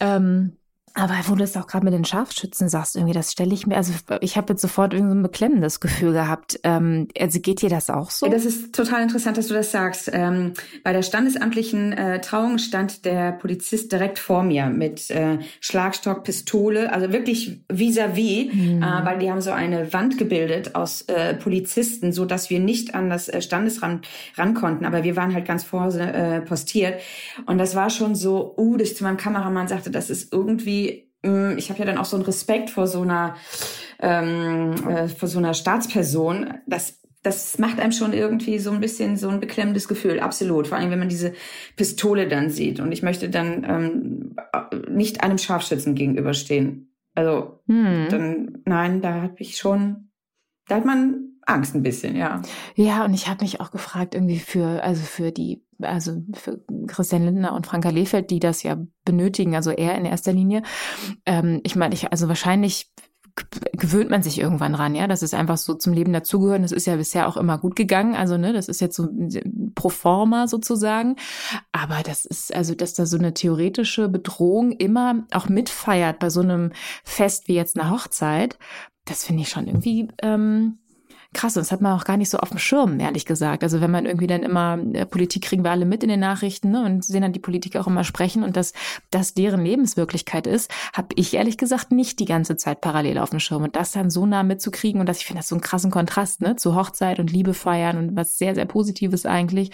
Ähm, 0.00 0.57
aber 0.98 1.14
wo 1.26 1.36
du 1.36 1.44
es 1.44 1.56
auch 1.56 1.66
gerade 1.66 1.84
mit 1.84 1.94
den 1.94 2.04
Scharfschützen 2.04 2.68
sagst, 2.68 2.96
irgendwie, 2.96 3.14
das 3.14 3.30
stelle 3.30 3.54
ich 3.54 3.66
mir, 3.66 3.76
also 3.76 3.92
ich 4.20 4.36
habe 4.36 4.52
jetzt 4.52 4.62
sofort 4.62 4.92
irgendwie 4.92 5.12
so 5.12 5.18
ein 5.18 5.22
beklemmendes 5.22 5.78
Gefühl 5.78 6.12
gehabt. 6.12 6.58
Ähm, 6.64 7.08
also 7.18 7.38
geht 7.40 7.62
dir 7.62 7.68
das 7.68 7.88
auch 7.88 8.10
so? 8.10 8.26
Das 8.28 8.44
ist 8.44 8.74
total 8.74 9.02
interessant, 9.02 9.38
dass 9.38 9.46
du 9.46 9.54
das 9.54 9.70
sagst. 9.70 10.10
Ähm, 10.12 10.54
bei 10.82 10.92
der 10.92 11.02
standesamtlichen 11.02 11.92
äh, 11.92 12.20
Trauung 12.20 12.58
stand 12.58 13.04
der 13.04 13.32
Polizist 13.32 13.92
direkt 13.92 14.18
vor 14.18 14.42
mir 14.42 14.66
mit 14.66 15.08
äh, 15.10 15.38
Schlagstock, 15.60 16.24
Pistole, 16.24 16.92
also 16.92 17.12
wirklich 17.12 17.60
vis-à-vis, 17.68 18.50
-vis, 18.50 18.54
mhm. 18.54 18.82
äh, 18.82 19.04
weil 19.04 19.18
die 19.18 19.30
haben 19.30 19.40
so 19.40 19.52
eine 19.52 19.92
Wand 19.92 20.18
gebildet 20.18 20.74
aus 20.74 21.02
äh, 21.02 21.34
Polizisten, 21.34 22.12
so 22.12 22.24
dass 22.24 22.50
wir 22.50 22.58
nicht 22.58 22.94
an 22.94 23.08
das 23.08 23.28
äh, 23.28 23.40
Standesrand 23.40 24.08
ran 24.36 24.54
konnten. 24.54 24.84
Aber 24.84 25.04
wir 25.04 25.14
waren 25.14 25.32
halt 25.32 25.46
ganz 25.46 25.62
vor 25.62 25.94
äh, 25.94 26.40
postiert. 26.40 27.00
Und 27.46 27.58
das 27.58 27.74
war 27.74 27.90
schon 27.90 28.14
so, 28.14 28.54
uh, 28.56 28.76
dass 28.76 28.88
ich 28.88 28.96
zu 28.96 29.04
meinem 29.04 29.16
Kameramann 29.16 29.68
sagte, 29.68 29.90
das 29.90 30.10
ist 30.10 30.32
irgendwie 30.32 30.87
ich 31.22 31.70
habe 31.70 31.80
ja 31.80 31.84
dann 31.84 31.98
auch 31.98 32.04
so 32.04 32.16
einen 32.16 32.24
Respekt 32.24 32.70
vor 32.70 32.86
so 32.86 33.02
einer 33.02 33.36
ähm, 34.00 34.74
äh, 34.88 35.08
vor 35.08 35.28
so 35.28 35.38
einer 35.38 35.54
Staatsperson. 35.54 36.54
Das 36.66 36.98
das 37.22 37.58
macht 37.58 37.80
einem 37.80 37.92
schon 37.92 38.12
irgendwie 38.12 38.58
so 38.58 38.70
ein 38.70 38.80
bisschen 38.80 39.16
so 39.16 39.28
ein 39.28 39.40
beklemmendes 39.40 39.88
Gefühl, 39.88 40.20
absolut. 40.20 40.68
Vor 40.68 40.78
allem, 40.78 40.90
wenn 40.90 41.00
man 41.00 41.08
diese 41.08 41.34
Pistole 41.76 42.28
dann 42.28 42.48
sieht. 42.48 42.80
Und 42.80 42.92
ich 42.92 43.02
möchte 43.02 43.28
dann 43.28 43.64
ähm, 43.64 44.36
nicht 44.88 45.22
einem 45.22 45.38
Scharfschützen 45.38 45.94
gegenüberstehen. 45.94 46.94
Also 47.14 47.60
hm. 47.66 48.06
dann, 48.08 48.58
nein, 48.64 49.00
da 49.00 49.22
habe 49.22 49.34
ich 49.38 49.56
schon, 49.56 50.10
da 50.68 50.76
hat 50.76 50.84
man 50.84 51.27
Angst 51.48 51.74
ein 51.74 51.82
bisschen, 51.82 52.14
ja. 52.16 52.42
Ja, 52.74 53.04
und 53.04 53.14
ich 53.14 53.28
habe 53.28 53.42
mich 53.42 53.60
auch 53.60 53.70
gefragt, 53.70 54.14
irgendwie 54.14 54.38
für, 54.38 54.82
also 54.82 55.02
für 55.02 55.32
die, 55.32 55.62
also 55.80 56.22
für 56.34 56.60
Christian 56.86 57.24
Lindner 57.24 57.54
und 57.54 57.66
Franka 57.66 57.88
Lehfeld, 57.88 58.30
die 58.30 58.38
das 58.38 58.62
ja 58.62 58.76
benötigen, 59.04 59.54
also 59.54 59.70
er 59.70 59.96
in 59.96 60.04
erster 60.04 60.32
Linie. 60.32 60.62
Ähm, 61.24 61.60
ich 61.64 61.74
meine, 61.74 61.94
ich, 61.94 62.12
also 62.12 62.28
wahrscheinlich 62.28 62.92
gewöhnt 63.72 64.10
man 64.10 64.22
sich 64.22 64.40
irgendwann 64.40 64.74
ran, 64.74 64.94
ja. 64.94 65.06
Das 65.06 65.22
ist 65.22 65.32
einfach 65.32 65.58
so 65.58 65.74
zum 65.74 65.92
Leben 65.92 66.12
dazugehören. 66.12 66.62
Das 66.62 66.72
ist 66.72 66.86
ja 66.86 66.96
bisher 66.96 67.28
auch 67.28 67.36
immer 67.36 67.56
gut 67.56 67.76
gegangen. 67.76 68.14
Also, 68.14 68.36
ne, 68.36 68.52
das 68.52 68.68
ist 68.68 68.80
jetzt 68.80 68.96
so 68.96 69.08
pro 69.74 69.88
forma 69.88 70.48
sozusagen. 70.48 71.16
Aber 71.72 72.02
das 72.04 72.24
ist, 72.24 72.54
also, 72.54 72.74
dass 72.74 72.94
da 72.94 73.06
so 73.06 73.16
eine 73.16 73.34
theoretische 73.34 74.08
Bedrohung 74.08 74.72
immer 74.72 75.24
auch 75.32 75.48
mitfeiert 75.48 76.18
bei 76.18 76.30
so 76.30 76.40
einem 76.40 76.72
Fest 77.04 77.48
wie 77.48 77.54
jetzt 77.54 77.78
eine 77.78 77.90
Hochzeit, 77.90 78.58
das 79.04 79.24
finde 79.24 79.42
ich 79.42 79.48
schon 79.48 79.66
irgendwie, 79.66 80.08
ähm, 80.20 80.78
Krass, 81.34 81.58
und 81.58 81.60
das 81.60 81.72
hat 81.72 81.82
man 81.82 81.92
auch 81.92 82.04
gar 82.04 82.16
nicht 82.16 82.30
so 82.30 82.38
auf 82.38 82.48
dem 82.48 82.58
Schirm, 82.58 82.98
ehrlich 83.00 83.26
gesagt. 83.26 83.62
Also 83.62 83.82
wenn 83.82 83.90
man 83.90 84.06
irgendwie 84.06 84.26
dann 84.26 84.42
immer, 84.42 84.78
äh, 84.94 85.04
Politik 85.04 85.44
kriegen 85.44 85.62
wir 85.62 85.70
alle 85.70 85.84
mit 85.84 86.02
in 86.02 86.08
den 86.08 86.20
Nachrichten 86.20 86.70
ne, 86.70 86.82
und 86.86 87.04
sehen 87.04 87.20
dann 87.20 87.34
die 87.34 87.38
Politiker 87.38 87.82
auch 87.82 87.86
immer 87.86 88.02
sprechen 88.02 88.42
und 88.42 88.56
dass 88.56 88.72
das 89.10 89.34
deren 89.34 89.62
Lebenswirklichkeit 89.62 90.46
ist, 90.46 90.70
habe 90.94 91.08
ich 91.16 91.34
ehrlich 91.34 91.58
gesagt 91.58 91.92
nicht 91.92 92.18
die 92.18 92.24
ganze 92.24 92.56
Zeit 92.56 92.80
parallel 92.80 93.18
auf 93.18 93.28
dem 93.28 93.40
Schirm. 93.40 93.62
Und 93.62 93.76
das 93.76 93.92
dann 93.92 94.08
so 94.08 94.24
nah 94.24 94.42
mitzukriegen 94.42 95.00
und 95.00 95.06
dass 95.06 95.18
ich 95.18 95.26
finde 95.26 95.40
das 95.40 95.48
so 95.48 95.54
einen 95.54 95.60
krassen 95.60 95.90
Kontrast 95.90 96.40
ne, 96.40 96.56
zu 96.56 96.74
Hochzeit 96.74 97.20
und 97.20 97.30
Liebe 97.30 97.52
feiern 97.52 97.98
und 97.98 98.16
was 98.16 98.38
sehr, 98.38 98.54
sehr 98.54 98.64
Positives 98.64 99.26
eigentlich. 99.26 99.70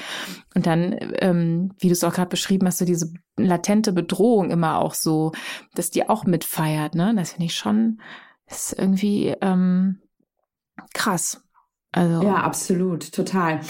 Und 0.57 0.67
dann, 0.67 0.97
ähm, 1.21 1.71
wie 1.79 1.87
du 1.87 1.93
es 1.93 2.03
auch 2.03 2.15
gerade 2.15 2.31
beschrieben 2.31 2.67
hast, 2.67 2.79
so 2.79 2.85
diese 2.85 3.13
latente 3.37 3.93
Bedrohung 3.93 4.51
immer 4.51 4.81
auch 4.81 4.95
so, 4.95 5.31
dass 5.77 5.91
die 5.91 6.09
auch 6.09 6.25
mitfeiert. 6.25 6.97
Ne? 6.97 7.15
Das 7.15 7.33
finde 7.33 7.47
ich 7.47 7.55
schon, 7.55 8.01
ist 8.49 8.77
irgendwie 8.77 9.37
ähm, 9.41 10.01
krass. 10.93 11.44
Also. 11.95 12.23
Ja, 12.23 12.37
absolut, 12.37 13.13
total. 13.13 13.61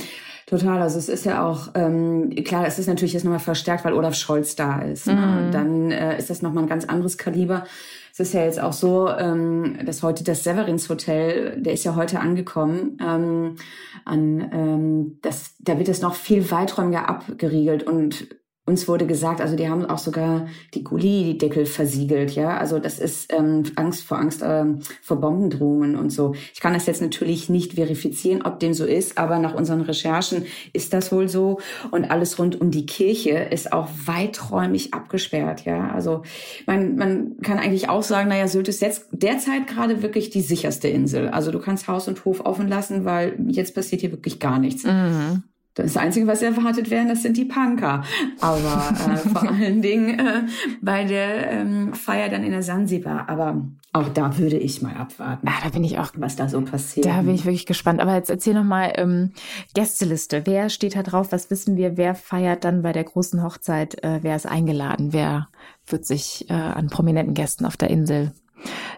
Total, 0.46 0.82
also 0.82 0.98
es 0.98 1.08
ist 1.08 1.24
ja 1.24 1.46
auch, 1.46 1.68
ähm, 1.74 2.30
klar, 2.44 2.66
es 2.66 2.78
ist 2.78 2.86
natürlich 2.86 3.14
jetzt 3.14 3.24
nochmal 3.24 3.40
verstärkt, 3.40 3.84
weil 3.84 3.94
Olaf 3.94 4.14
Scholz 4.14 4.56
da 4.56 4.82
ist. 4.82 5.06
Ne? 5.06 5.14
Mhm. 5.14 5.52
Dann 5.52 5.90
äh, 5.90 6.18
ist 6.18 6.28
das 6.28 6.42
nochmal 6.42 6.64
ein 6.64 6.68
ganz 6.68 6.84
anderes 6.84 7.16
Kaliber. 7.16 7.64
Es 8.12 8.20
ist 8.20 8.34
ja 8.34 8.44
jetzt 8.44 8.60
auch 8.60 8.74
so, 8.74 9.08
ähm, 9.08 9.78
dass 9.84 10.02
heute 10.02 10.22
das 10.22 10.44
Severins 10.44 10.88
Hotel, 10.88 11.60
der 11.60 11.72
ist 11.72 11.84
ja 11.84 11.96
heute 11.96 12.20
angekommen, 12.20 12.98
ähm, 13.02 13.56
an, 14.04 14.50
ähm, 14.52 15.18
das, 15.22 15.54
da 15.60 15.78
wird 15.78 15.88
es 15.88 16.02
noch 16.02 16.14
viel 16.14 16.50
weiträumiger 16.50 17.08
abgeriegelt 17.08 17.82
und 17.82 18.28
uns 18.66 18.88
wurde 18.88 19.06
gesagt, 19.06 19.42
also 19.42 19.56
die 19.56 19.68
haben 19.68 19.84
auch 19.84 19.98
sogar 19.98 20.46
die 20.72 20.84
Gully-Deckel 20.84 21.66
versiegelt, 21.66 22.34
ja. 22.34 22.56
Also 22.56 22.78
das 22.78 22.98
ist 22.98 23.30
ähm, 23.30 23.64
Angst 23.76 24.04
vor 24.04 24.18
Angst 24.18 24.40
ähm, 24.42 24.80
vor 25.02 25.20
Bombendrohungen 25.20 25.96
und 25.96 26.08
so. 26.10 26.34
Ich 26.54 26.60
kann 26.60 26.72
das 26.72 26.86
jetzt 26.86 27.02
natürlich 27.02 27.50
nicht 27.50 27.74
verifizieren, 27.74 28.40
ob 28.42 28.60
dem 28.60 28.72
so 28.72 28.86
ist, 28.86 29.18
aber 29.18 29.38
nach 29.38 29.54
unseren 29.54 29.82
Recherchen 29.82 30.46
ist 30.72 30.94
das 30.94 31.12
wohl 31.12 31.28
so. 31.28 31.60
Und 31.90 32.10
alles 32.10 32.38
rund 32.38 32.58
um 32.58 32.70
die 32.70 32.86
Kirche 32.86 33.32
ist 33.32 33.70
auch 33.72 33.88
weiträumig 34.06 34.94
abgesperrt, 34.94 35.66
ja. 35.66 35.90
Also 35.90 36.22
man, 36.66 36.96
man 36.96 37.36
kann 37.42 37.58
eigentlich 37.58 37.90
auch 37.90 38.02
sagen, 38.02 38.30
naja, 38.30 38.48
Sylt 38.48 38.68
ist 38.68 38.80
jetzt 38.80 39.08
derzeit 39.12 39.66
gerade 39.66 40.02
wirklich 40.02 40.30
die 40.30 40.40
sicherste 40.40 40.88
Insel. 40.88 41.28
Also 41.28 41.50
du 41.50 41.58
kannst 41.58 41.86
Haus 41.86 42.08
und 42.08 42.24
Hof 42.24 42.40
offen 42.40 42.68
lassen, 42.68 43.04
weil 43.04 43.36
jetzt 43.48 43.74
passiert 43.74 44.00
hier 44.00 44.10
wirklich 44.10 44.40
gar 44.40 44.58
nichts. 44.58 44.84
Mhm. 44.84 45.42
Das 45.74 45.96
Einzige, 45.96 46.28
was 46.28 46.40
erwartet 46.40 46.88
werden, 46.90 47.08
das 47.08 47.22
sind 47.22 47.36
die 47.36 47.46
Punker. 47.46 48.04
Aber 48.40 48.94
äh, 49.12 49.16
vor 49.28 49.42
allen 49.42 49.82
Dingen 49.82 50.18
äh, 50.18 50.42
bei 50.80 51.04
der 51.04 51.50
ähm, 51.50 51.94
Feier 51.94 52.28
dann 52.28 52.44
in 52.44 52.52
der 52.52 52.62
Sansibar. 52.62 53.28
Aber 53.28 53.60
auch 53.92 54.08
da 54.08 54.38
würde 54.38 54.56
ich 54.56 54.82
mal 54.82 54.94
abwarten. 54.94 55.48
Ah, 55.48 55.60
da 55.62 55.70
bin 55.70 55.82
ich 55.82 55.98
auch, 55.98 56.10
was 56.16 56.36
da 56.36 56.48
so 56.48 56.60
passiert. 56.60 57.06
Da 57.06 57.22
bin 57.22 57.34
ich 57.34 57.44
wirklich 57.44 57.66
gespannt. 57.66 58.00
Aber 58.00 58.14
jetzt 58.14 58.30
erzähl 58.30 58.54
noch 58.54 58.64
mal 58.64 58.92
ähm, 58.96 59.32
Gästeliste. 59.74 60.42
Wer 60.44 60.68
steht 60.68 60.94
da 60.94 61.02
drauf? 61.02 61.32
Was 61.32 61.50
wissen 61.50 61.76
wir? 61.76 61.96
Wer 61.96 62.14
feiert 62.14 62.64
dann 62.64 62.82
bei 62.82 62.92
der 62.92 63.04
großen 63.04 63.42
Hochzeit? 63.42 64.02
Äh, 64.04 64.20
wer 64.22 64.36
ist 64.36 64.46
eingeladen? 64.46 65.12
Wer 65.12 65.48
wird 65.86 66.06
sich 66.06 66.48
äh, 66.50 66.54
an 66.54 66.88
prominenten 66.88 67.34
Gästen 67.34 67.66
auf 67.66 67.76
der 67.76 67.90
Insel 67.90 68.32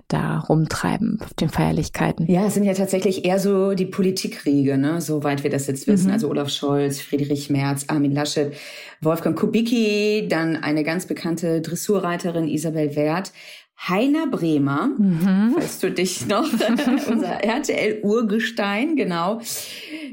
da 0.09 0.39
rumtreiben 0.39 1.19
auf 1.21 1.35
den 1.35 1.49
Feierlichkeiten. 1.49 2.31
Ja, 2.31 2.47
es 2.47 2.55
sind 2.55 2.65
ja 2.65 2.75
tatsächlich 2.75 3.25
eher 3.25 3.39
so 3.39 3.75
die 3.75 3.87
Politikriege, 3.87 4.79
ne? 4.79 5.01
soweit 5.01 5.43
wir 5.43 5.51
das 5.51 5.67
jetzt 5.67 5.87
wissen. 5.87 6.09
Mhm. 6.09 6.13
Also 6.13 6.29
Olaf 6.29 6.49
Scholz, 6.49 7.01
Friedrich 7.01 7.51
Merz, 7.51 7.87
Armin 7.89 8.13
Laschet, 8.13 8.55
Wolfgang 9.01 9.39
Kubicki, 9.39 10.27
dann 10.29 10.57
eine 10.57 10.85
ganz 10.85 11.07
bekannte 11.07 11.61
Dressurreiterin 11.61 12.49
Isabel 12.49 12.95
Wert, 12.95 13.33
Heiner 13.79 14.27
Bremer, 14.27 14.89
mhm. 14.99 15.53
falls 15.55 15.79
du 15.81 15.91
dich 15.91 16.27
noch, 16.27 16.51
unser 17.11 17.45
RTL-Urgestein, 17.45 18.97
genau. 18.97 19.41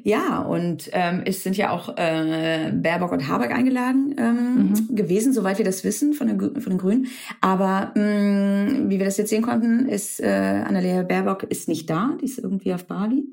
Ja, 0.04 0.42
und 0.42 0.90
ähm, 0.92 1.22
es 1.26 1.44
sind 1.44 1.56
ja 1.56 1.72
auch 1.72 1.98
äh, 1.98 2.72
Baerbock 2.74 3.14
und 3.14 3.28
Habeck 3.28 3.52
eingeladen 3.52 4.16
ähm, 4.18 4.74
mhm. 4.90 4.96
gewesen, 4.96 5.32
soweit 5.32 5.60
wir 5.60 5.66
das 5.66 5.86
wissen 5.86 6.14
von 6.14 6.28
den, 6.28 6.40
von 6.40 6.72
den 6.72 6.78
Grünen. 6.78 7.08
Aber 7.40 7.94
mh, 7.96 8.02
mm, 8.04 8.90
wie 8.90 9.00
wir 9.00 9.06
das 9.06 9.18
jetzt 9.18 9.30
sehen 9.30 9.44
konnten, 9.44 9.88
ist 9.88 10.20
äh, 10.20 10.64
Annalena 10.66 11.04
Baerbock 11.04 11.44
ist 11.44 11.70
nicht 11.70 11.90
da, 11.90 12.18
die 12.20 12.26
ist 12.26 12.40
irgendwie 12.40 12.74
auf 12.74 12.86
Bali. 12.86 13.32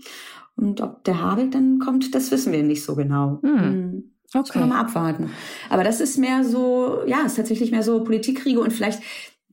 Und 0.55 0.81
ob 0.81 1.03
der 1.05 1.21
Habeck 1.21 1.51
dann 1.51 1.81
kommt, 1.81 2.15
das 2.15 2.31
wissen 2.31 2.53
wir 2.53 2.63
nicht 2.63 2.85
so 2.85 2.95
genau. 2.95 3.41
Mhm. 3.43 4.05
Okay. 4.33 4.45
Das 4.45 4.51
können 4.51 4.67
wir 4.67 4.75
mal 4.75 4.81
abwarten. 4.81 5.31
Aber 5.71 5.83
das 5.83 6.01
ist 6.01 6.17
mehr 6.19 6.45
so, 6.45 7.01
ja, 7.05 7.23
ist 7.27 7.37
tatsächlich 7.37 7.73
mehr 7.73 7.83
so 7.83 8.05
Politikkriege 8.05 8.61
und 8.61 8.73
vielleicht 8.73 9.03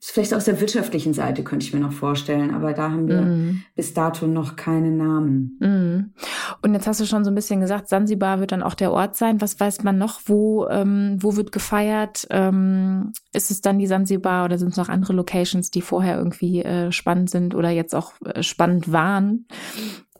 Vielleicht 0.09 0.33
aus 0.33 0.45
der 0.45 0.59
wirtschaftlichen 0.61 1.13
Seite 1.13 1.43
könnte 1.43 1.65
ich 1.65 1.73
mir 1.73 1.79
noch 1.79 1.91
vorstellen, 1.91 2.53
aber 2.53 2.73
da 2.73 2.91
haben 2.91 3.07
wir 3.07 3.21
mm. 3.21 3.63
bis 3.75 3.93
dato 3.93 4.25
noch 4.25 4.55
keine 4.55 4.89
Namen. 4.89 5.57
Mm. 5.59 6.13
Und 6.61 6.73
jetzt 6.73 6.87
hast 6.87 7.01
du 7.01 7.05
schon 7.05 7.25
so 7.25 7.31
ein 7.31 7.35
bisschen 7.35 7.59
gesagt, 7.59 7.89
Sansibar 7.89 8.39
wird 8.39 8.53
dann 8.53 8.63
auch 8.63 8.73
der 8.73 8.93
Ort 8.93 9.17
sein. 9.17 9.41
Was 9.41 9.59
weiß 9.59 9.83
man 9.83 9.97
noch? 9.97 10.21
Wo, 10.25 10.67
ähm, 10.69 11.17
wo 11.19 11.35
wird 11.35 11.51
gefeiert? 11.51 12.25
Ähm, 12.29 13.11
ist 13.33 13.51
es 13.51 13.61
dann 13.61 13.79
die 13.79 13.87
Sansibar 13.87 14.45
oder 14.45 14.57
sind 14.57 14.69
es 14.69 14.77
noch 14.77 14.89
andere 14.89 15.13
Locations, 15.13 15.71
die 15.71 15.81
vorher 15.81 16.17
irgendwie 16.17 16.63
äh, 16.63 16.91
spannend 16.91 17.29
sind 17.29 17.53
oder 17.53 17.69
jetzt 17.69 17.93
auch 17.93 18.13
äh, 18.25 18.43
spannend 18.43 18.91
waren 18.91 19.45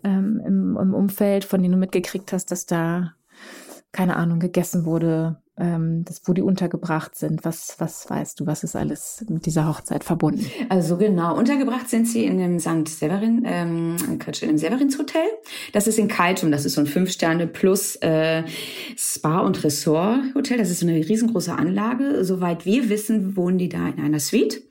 ähm, 0.03 0.41
im, 0.46 0.77
im 0.77 0.94
Umfeld, 0.94 1.46
von 1.46 1.62
denen 1.62 1.74
du 1.74 1.79
mitgekriegt 1.79 2.34
hast, 2.34 2.51
dass 2.51 2.65
da, 2.65 3.13
keine 3.91 4.15
Ahnung, 4.15 4.39
gegessen 4.39 4.86
wurde? 4.86 5.41
ähm, 5.60 6.06
das, 6.06 6.22
wo 6.25 6.34
die 6.34 6.41
untergebracht 6.41 7.15
sind. 7.15 7.44
Was, 7.44 7.75
was 7.79 8.10
weißt 8.10 8.39
du, 8.39 8.46
was 8.46 8.63
ist 8.63 8.75
alles 8.75 9.25
mit 9.27 9.46
dieser 9.46 9.67
Hochzeit 9.67 10.03
verbunden? 10.03 10.46
Also 10.70 10.98
genau, 10.98 11.36
untergebracht 11.36 11.89
sind 11.89 12.08
sie 12.08 12.25
in 12.25 12.38
dem 12.38 12.60
St. 12.60 12.88
Severin, 12.88 13.44
ähm, 13.46 13.96
Quatsch, 14.20 14.44
in 14.44 14.50
dem 14.50 14.58
Severins 14.58 15.00
Hotel. 15.00 15.25
Das 15.74 15.88
ist 15.88 15.98
in 15.98 16.08
Kaitum, 16.08 16.51
das 16.51 16.65
ist 16.65 16.74
so 16.74 16.82
ein 16.82 16.88
Fünf-Sterne 16.88 17.48
plus 17.48 17.96
äh, 17.98 18.44
Spa- 18.96 19.39
und 19.39 19.63
Ressort-Hotel. 19.63 20.58
Das 20.58 20.70
ist 20.70 20.79
so 20.79 20.88
eine 20.88 20.98
riesengroße 20.98 21.53
Anlage. 21.53 22.24
Soweit 22.24 22.65
wir 22.65 22.89
wissen, 22.89 23.36
wohnen 23.36 23.58
die 23.58 23.70
da 23.70 23.88
in 23.88 24.00
einer 24.00 24.20
Suite 24.20 24.62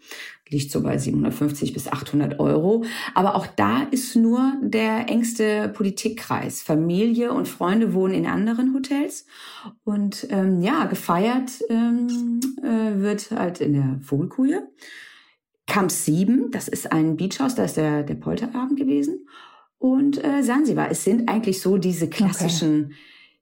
liegt 0.48 0.70
so 0.70 0.82
bei 0.82 0.96
750 0.96 1.72
bis 1.72 1.88
800 1.88 2.38
Euro. 2.38 2.84
Aber 3.14 3.34
auch 3.34 3.46
da 3.46 3.82
ist 3.90 4.14
nur 4.16 4.54
der 4.62 5.08
engste 5.08 5.68
Politikkreis. 5.68 6.62
Familie 6.62 7.32
und 7.32 7.48
Freunde 7.48 7.94
wohnen 7.94 8.14
in 8.14 8.26
anderen 8.26 8.74
Hotels. 8.74 9.26
Und 9.84 10.26
ähm, 10.30 10.60
ja, 10.60 10.84
gefeiert 10.84 11.50
ähm, 11.68 12.40
äh, 12.62 13.00
wird 13.00 13.30
halt 13.32 13.60
in 13.60 13.72
der 13.72 14.00
Vogelkuhe. 14.02 14.68
Camp 15.66 15.90
7, 15.90 16.52
das 16.52 16.68
ist 16.68 16.92
ein 16.92 17.16
Beachhaus, 17.16 17.56
da 17.56 17.64
ist 17.64 17.76
der, 17.76 18.04
der 18.04 18.14
Polterabend 18.14 18.78
gewesen. 18.78 19.26
Und 19.78 20.22
äh, 20.24 20.42
Sansibar, 20.42 20.90
es 20.90 21.02
sind 21.02 21.28
eigentlich 21.28 21.60
so 21.60 21.76
diese 21.78 22.08
klassischen... 22.08 22.86
Okay 22.86 22.94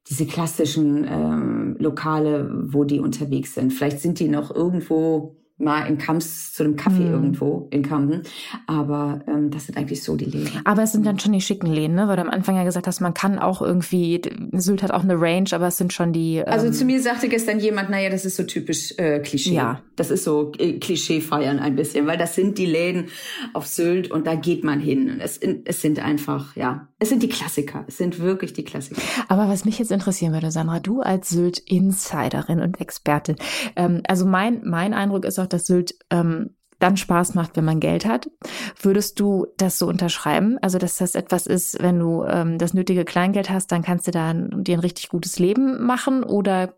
diese 0.09 0.27
klassischen 0.27 1.07
ähm, 1.09 1.77
Lokale, 1.79 2.51
wo 2.67 2.85
die 2.85 3.01
unterwegs 3.01 3.55
sind. 3.55 3.73
Vielleicht 3.73 4.01
sind 4.01 4.21
die 4.21 4.29
noch 4.29 4.55
irgendwo 4.55 5.37
mal 5.57 5.87
in 5.87 5.99
Kamps 5.99 6.53
zu 6.53 6.65
einem 6.65 6.75
Kaffee 6.75 7.05
mhm. 7.05 7.13
irgendwo 7.13 7.69
in 7.71 7.83
Kampen. 7.83 8.23
Aber 8.67 9.21
ähm, 9.29 9.51
das 9.51 9.67
sind 9.67 9.79
eigentlich 9.79 10.03
so 10.03 10.17
die 10.17 10.25
Läden. 10.25 10.61
Aber 10.65 10.83
es 10.83 10.93
sind 10.93 11.07
dann 11.07 11.19
schon 11.21 11.33
die 11.33 11.41
schicken 11.41 11.69
Läden, 11.69 11.95
ne? 11.95 12.09
Weil 12.09 12.17
du 12.17 12.23
am 12.23 12.31
Anfang 12.31 12.57
ja 12.57 12.65
gesagt 12.65 12.89
hast, 12.89 13.01
man 13.01 13.15
kann 13.15 13.39
auch 13.39 13.63
irgendwie, 13.63 14.21
Sylt 14.53 14.83
hat 14.83 14.91
auch 14.91 15.05
eine 15.05 15.21
Range, 15.21 15.49
aber 15.53 15.69
es 15.69 15.77
sind 15.77 15.93
schon 15.93 16.13
die. 16.13 16.39
Ähm 16.39 16.45
also 16.47 16.71
zu 16.71 16.85
mir 16.85 17.01
sagte 17.01 17.29
gestern 17.29 17.61
jemand, 17.61 17.89
naja, 17.89 18.11
das 18.11 18.25
ist 18.25 18.37
so 18.37 18.43
typisch 18.43 18.95
äh, 18.99 19.21
Klischee. 19.21 19.55
Ja. 19.55 19.81
Das 19.95 20.11
ist 20.11 20.25
so 20.25 20.53
äh, 20.59 20.79
Klischee 20.81 21.21
feiern 21.21 21.61
ein 21.61 21.77
bisschen, 21.77 22.09
weil 22.09 22.19
das 22.19 22.35
sind 22.35 22.59
die 22.59 22.67
Läden 22.67 23.07
auf 23.53 23.67
Sylt 23.69 24.11
und 24.11 24.27
da 24.27 24.35
geht 24.35 24.65
man 24.65 24.81
hin. 24.81 25.21
Es, 25.21 25.39
es 25.39 25.81
sind 25.81 26.01
einfach, 26.01 26.57
ja, 26.57 26.89
es 26.99 27.11
sind 27.11 27.23
die 27.23 27.29
Klassiker. 27.29 27.85
Es 27.87 27.99
sind 27.99 28.19
wirklich 28.19 28.55
die 28.55 28.65
Klassiker. 28.65 29.01
Aber 29.29 29.49
was 29.49 29.65
mich 29.65 29.79
jetzt 29.79 29.93
interessieren 29.93 30.33
würde, 30.33 30.51
Sandra, 30.51 30.81
du 30.81 31.01
als 31.01 31.29
Sylt-Insiderin 31.29 32.61
und 32.61 32.81
Expertin, 32.81 33.37
ähm, 33.77 34.03
also 34.09 34.27
mein, 34.27 34.63
mein 34.65 34.95
Eindruck 34.95 35.25
ist 35.25 35.39
auch, 35.39 35.44
dass 35.47 35.67
Sylt 35.67 35.95
ähm, 36.11 36.57
dann 36.79 36.97
Spaß 36.97 37.35
macht, 37.35 37.57
wenn 37.57 37.65
man 37.65 37.81
Geld 37.81 38.05
hat. 38.05 38.31
Würdest 38.81 39.19
du 39.21 39.47
das 39.57 39.79
so 39.79 39.87
unterschreiben? 39.87 40.59
Also, 40.61 40.79
dass 40.79 40.97
das 40.99 41.15
etwas 41.15 41.47
ist, 41.47 41.83
wenn 41.83 41.99
du 41.99 42.25
ähm, 42.25 42.59
das 42.59 42.75
nötige 42.75 43.05
Kleingeld 43.05 43.51
hast, 43.51 43.73
dann 43.73 43.83
kannst 43.83 44.07
du 44.07 44.11
da 44.11 44.33
dir 44.35 44.77
ein 44.77 44.81
richtig 44.81 45.09
gutes 45.09 45.39
Leben 45.39 45.85
machen? 45.85 46.25
Oder 46.25 46.75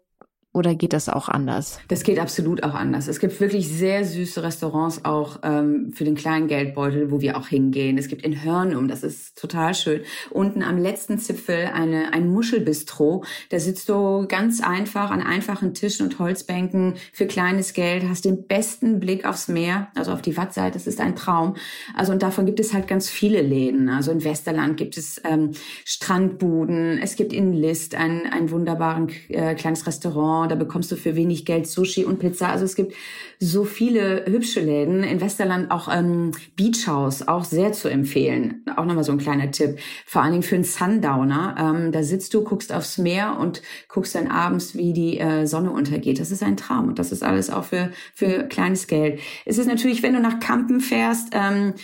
oder 0.56 0.74
geht 0.74 0.94
das 0.94 1.10
auch 1.10 1.28
anders? 1.28 1.78
Das 1.88 2.02
geht 2.02 2.18
absolut 2.18 2.62
auch 2.62 2.72
anders. 2.72 3.08
Es 3.08 3.20
gibt 3.20 3.38
wirklich 3.40 3.68
sehr 3.68 4.06
süße 4.06 4.42
Restaurants 4.42 5.04
auch 5.04 5.40
ähm, 5.42 5.92
für 5.94 6.04
den 6.04 6.14
kleinen 6.14 6.48
Geldbeutel, 6.48 7.10
wo 7.10 7.20
wir 7.20 7.36
auch 7.36 7.46
hingehen. 7.46 7.98
Es 7.98 8.08
gibt 8.08 8.22
in 8.22 8.42
Hörnum, 8.42 8.88
das 8.88 9.02
ist 9.02 9.38
total 9.38 9.74
schön. 9.74 10.00
Unten 10.30 10.62
am 10.62 10.78
letzten 10.78 11.18
Zipfel 11.18 11.68
eine, 11.74 12.14
ein 12.14 12.28
Muschelbistro. 12.28 13.22
Da 13.50 13.58
sitzt 13.58 13.90
du 13.90 14.26
ganz 14.26 14.62
einfach 14.62 15.10
an 15.10 15.20
einfachen 15.20 15.74
Tischen 15.74 16.06
und 16.06 16.18
Holzbänken 16.18 16.94
für 17.12 17.26
kleines 17.26 17.74
Geld, 17.74 18.08
hast 18.08 18.24
den 18.24 18.46
besten 18.46 18.98
Blick 18.98 19.26
aufs 19.26 19.48
Meer, 19.48 19.88
also 19.94 20.12
auf 20.12 20.22
die 20.22 20.38
Wattseite. 20.38 20.72
Das 20.72 20.86
ist 20.86 21.02
ein 21.02 21.16
Traum. 21.16 21.56
Also 21.94 22.12
und 22.12 22.22
davon 22.22 22.46
gibt 22.46 22.60
es 22.60 22.72
halt 22.72 22.88
ganz 22.88 23.10
viele 23.10 23.42
Läden. 23.42 23.90
Also 23.90 24.10
in 24.10 24.24
Westerland 24.24 24.78
gibt 24.78 24.96
es 24.96 25.20
ähm, 25.22 25.50
Strandbuden. 25.84 26.98
Es 26.98 27.16
gibt 27.16 27.34
in 27.34 27.52
List 27.52 27.94
ein, 27.94 28.22
ein 28.32 28.50
wunderbaren 28.50 29.10
äh, 29.28 29.54
kleines 29.54 29.86
Restaurant 29.86 30.45
Restaurant, 30.46 30.50
da 30.50 30.54
bekommst 30.54 30.90
du 30.92 30.96
für 30.96 31.16
wenig 31.16 31.44
Geld 31.44 31.66
Sushi 31.66 32.04
und 32.04 32.18
Pizza. 32.18 32.48
Also 32.48 32.64
es 32.64 32.74
gibt 32.74 32.94
so 33.38 33.64
viele 33.64 34.24
hübsche 34.26 34.60
Läden. 34.60 35.02
In 35.02 35.20
Westerland 35.20 35.70
auch 35.70 35.88
ähm, 35.92 36.32
Beach 36.56 36.86
House, 36.86 37.26
auch 37.26 37.44
sehr 37.44 37.72
zu 37.72 37.88
empfehlen. 37.88 38.64
Auch 38.76 38.84
nochmal 38.84 39.04
so 39.04 39.12
ein 39.12 39.18
kleiner 39.18 39.50
Tipp. 39.50 39.78
Vor 40.06 40.22
allen 40.22 40.32
Dingen 40.32 40.42
für 40.42 40.54
einen 40.54 40.64
Sundowner. 40.64 41.54
Ähm, 41.58 41.92
da 41.92 42.02
sitzt 42.02 42.32
du, 42.34 42.42
guckst 42.42 42.72
aufs 42.72 42.98
Meer 42.98 43.38
und 43.38 43.62
guckst 43.88 44.14
dann 44.14 44.28
abends, 44.28 44.74
wie 44.74 44.92
die 44.92 45.18
äh, 45.18 45.46
Sonne 45.46 45.70
untergeht. 45.70 46.20
Das 46.20 46.30
ist 46.30 46.42
ein 46.42 46.56
Traum 46.56 46.88
und 46.88 46.98
das 46.98 47.12
ist 47.12 47.22
alles 47.22 47.50
auch 47.50 47.64
für, 47.64 47.90
für 48.14 48.44
kleines 48.44 48.86
Geld. 48.86 49.20
Es 49.44 49.58
ist 49.58 49.66
natürlich, 49.66 50.02
wenn 50.02 50.14
du 50.14 50.20
nach 50.20 50.40
Kampen 50.40 50.80
fährst, 50.80 51.28
ähm, 51.32 51.74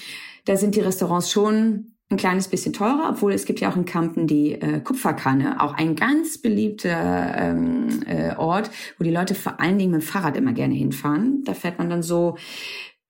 da 0.45 0.57
sind 0.57 0.75
die 0.75 0.81
Restaurants 0.81 1.31
schon 1.31 1.92
ein 2.13 2.17
kleines 2.17 2.49
bisschen 2.49 2.73
teurer, 2.73 3.09
obwohl 3.11 3.33
es 3.33 3.45
gibt 3.45 3.61
ja 3.61 3.71
auch 3.71 3.77
in 3.77 3.85
Kampen 3.85 4.27
die 4.27 4.53
äh, 4.53 4.81
Kupferkanne, 4.81 5.61
auch 5.61 5.75
ein 5.75 5.97
ganz 5.97 6.39
beliebter 6.39 7.35
ähm, 7.37 8.03
äh, 8.07 8.37
Ort, 8.37 8.71
wo 8.99 9.05
die 9.05 9.11
Leute 9.11 9.35
vor 9.35 9.61
allen 9.61 9.79
Dingen 9.79 9.93
mit 9.93 10.03
dem 10.03 10.07
Fahrrad 10.07 10.37
immer 10.37 10.53
gerne 10.53 10.75
hinfahren. 10.75 11.43
Da 11.45 11.55
fährt 11.55 11.79
man 11.79 11.91
dann 11.91 12.03
so 12.03 12.37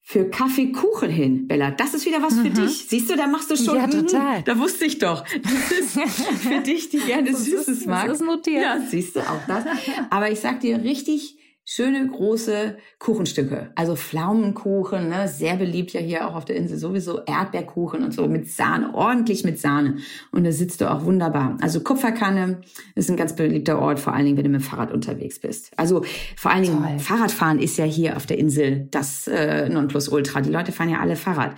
für 0.04 0.28
Kaffeekuchen 0.28 1.11
hin, 1.11 1.47
Bella. 1.47 1.71
Das 1.71 1.94
ist 1.94 2.06
wieder 2.06 2.23
was 2.23 2.35
mhm. 2.35 2.42
für 2.42 2.50
dich. 2.50 2.87
Siehst 2.88 3.11
du, 3.11 3.16
da 3.16 3.26
machst 3.26 3.50
du 3.50 3.56
schon. 3.56 3.76
Ja, 3.76 3.87
total. 3.87 4.38
Mh, 4.38 4.42
da 4.42 4.59
wusste 4.59 4.85
ich 4.85 4.99
doch. 4.99 5.25
Das 5.42 5.73
ist 5.73 6.21
für 6.42 6.61
dich, 6.61 6.88
die 6.90 6.99
gerne 6.99 7.35
Süßes 7.35 7.87
mag. 7.87 8.09
Das 8.09 8.21
ist 8.21 8.26
notiert. 8.26 8.62
Ja, 8.62 8.80
siehst 8.80 9.16
du 9.16 9.21
auch 9.21 9.40
das. 9.47 9.64
Aber 10.11 10.30
ich 10.30 10.40
sag 10.40 10.61
dir 10.61 10.82
richtig, 10.82 11.38
schöne 11.64 12.07
große 12.09 12.76
Kuchenstücke. 12.99 13.71
Also 13.76 13.95
Pflaumenkuchen, 13.95 15.09
ne, 15.09 15.28
sehr 15.28 15.57
beliebt 15.57 15.92
ja 15.92 16.00
hier 16.00 16.26
auch 16.28 16.35
auf 16.35 16.45
der 16.45 16.57
Insel 16.57 16.76
sowieso 16.76 17.21
Erdbeerkuchen 17.25 18.02
und 18.02 18.12
so 18.12 18.26
mit 18.26 18.50
Sahne, 18.50 18.95
ordentlich 18.95 19.45
mit 19.45 19.61
Sahne. 19.61 19.99
Und 20.33 20.45
da 20.45 20.52
sitzt 20.52 20.81
du 20.81 20.90
auch 20.90 21.04
wunderbar. 21.04 21.57
Also 21.61 21.81
Kupferkanne 21.81 22.62
ist 22.95 23.11
ein 23.11 23.16
ganz 23.16 23.37
beliebter 23.37 23.78
Ort, 23.78 24.00
vor 24.00 24.12
allen 24.12 24.25
Dingen, 24.25 24.37
wenn 24.37 24.45
du 24.45 24.50
mit 24.50 24.61
dem 24.61 24.64
Fahrrad 24.64 24.92
unterwegs 24.92 25.38
bist. 25.38 25.71
Also 25.76 26.04
vor 26.37 26.50
allen 26.50 26.64
Dingen 26.64 26.83
Toll. 26.83 26.99
Fahrradfahren 26.99 27.61
ist 27.61 27.78
ja 27.78 27.85
hier 27.85 28.16
auf 28.16 28.26
der 28.26 28.38
Insel 28.38 28.88
das 28.90 29.28
äh, 29.28 29.69
Nonplusultra. 29.69 30.40
Die 30.40 30.50
Leute 30.50 30.73
fahren 30.73 30.90
ja 30.90 31.00
alle 31.00 31.16
Fahrrad. 31.16 31.54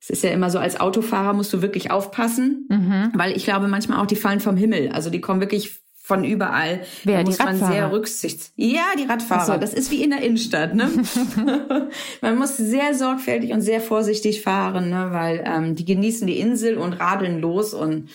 Es 0.00 0.10
ist 0.10 0.22
ja 0.22 0.30
immer 0.30 0.50
so, 0.50 0.58
als 0.58 0.78
Autofahrer 0.78 1.32
musst 1.32 1.52
du 1.52 1.60
wirklich 1.60 1.90
aufpassen, 1.90 2.66
mhm. 2.68 3.10
weil 3.14 3.36
ich 3.36 3.44
glaube 3.44 3.66
manchmal 3.66 3.98
auch, 3.98 4.06
die 4.06 4.16
fallen 4.16 4.40
vom 4.40 4.56
Himmel. 4.56 4.90
Also 4.90 5.10
die 5.10 5.20
kommen 5.20 5.40
wirklich 5.40 5.80
von 6.08 6.24
überall. 6.24 6.80
Wer, 7.04 7.18
da 7.18 7.24
muss 7.24 7.38
man 7.38 7.58
sehr 7.58 7.92
rücksichts. 7.92 8.50
Ja, 8.56 8.86
die 8.98 9.04
Radfahrer. 9.04 9.44
So. 9.44 9.56
Das 9.58 9.74
ist 9.74 9.90
wie 9.90 10.02
in 10.02 10.08
der 10.08 10.22
Innenstadt. 10.22 10.74
Ne? 10.74 10.90
man 12.22 12.38
muss 12.38 12.56
sehr 12.56 12.94
sorgfältig 12.94 13.52
und 13.52 13.60
sehr 13.60 13.82
vorsichtig 13.82 14.40
fahren, 14.40 14.88
ne? 14.88 15.08
weil 15.10 15.44
ähm, 15.46 15.74
die 15.74 15.84
genießen 15.84 16.26
die 16.26 16.40
Insel 16.40 16.78
und 16.78 16.94
radeln 16.94 17.42
los 17.42 17.74
und 17.74 18.08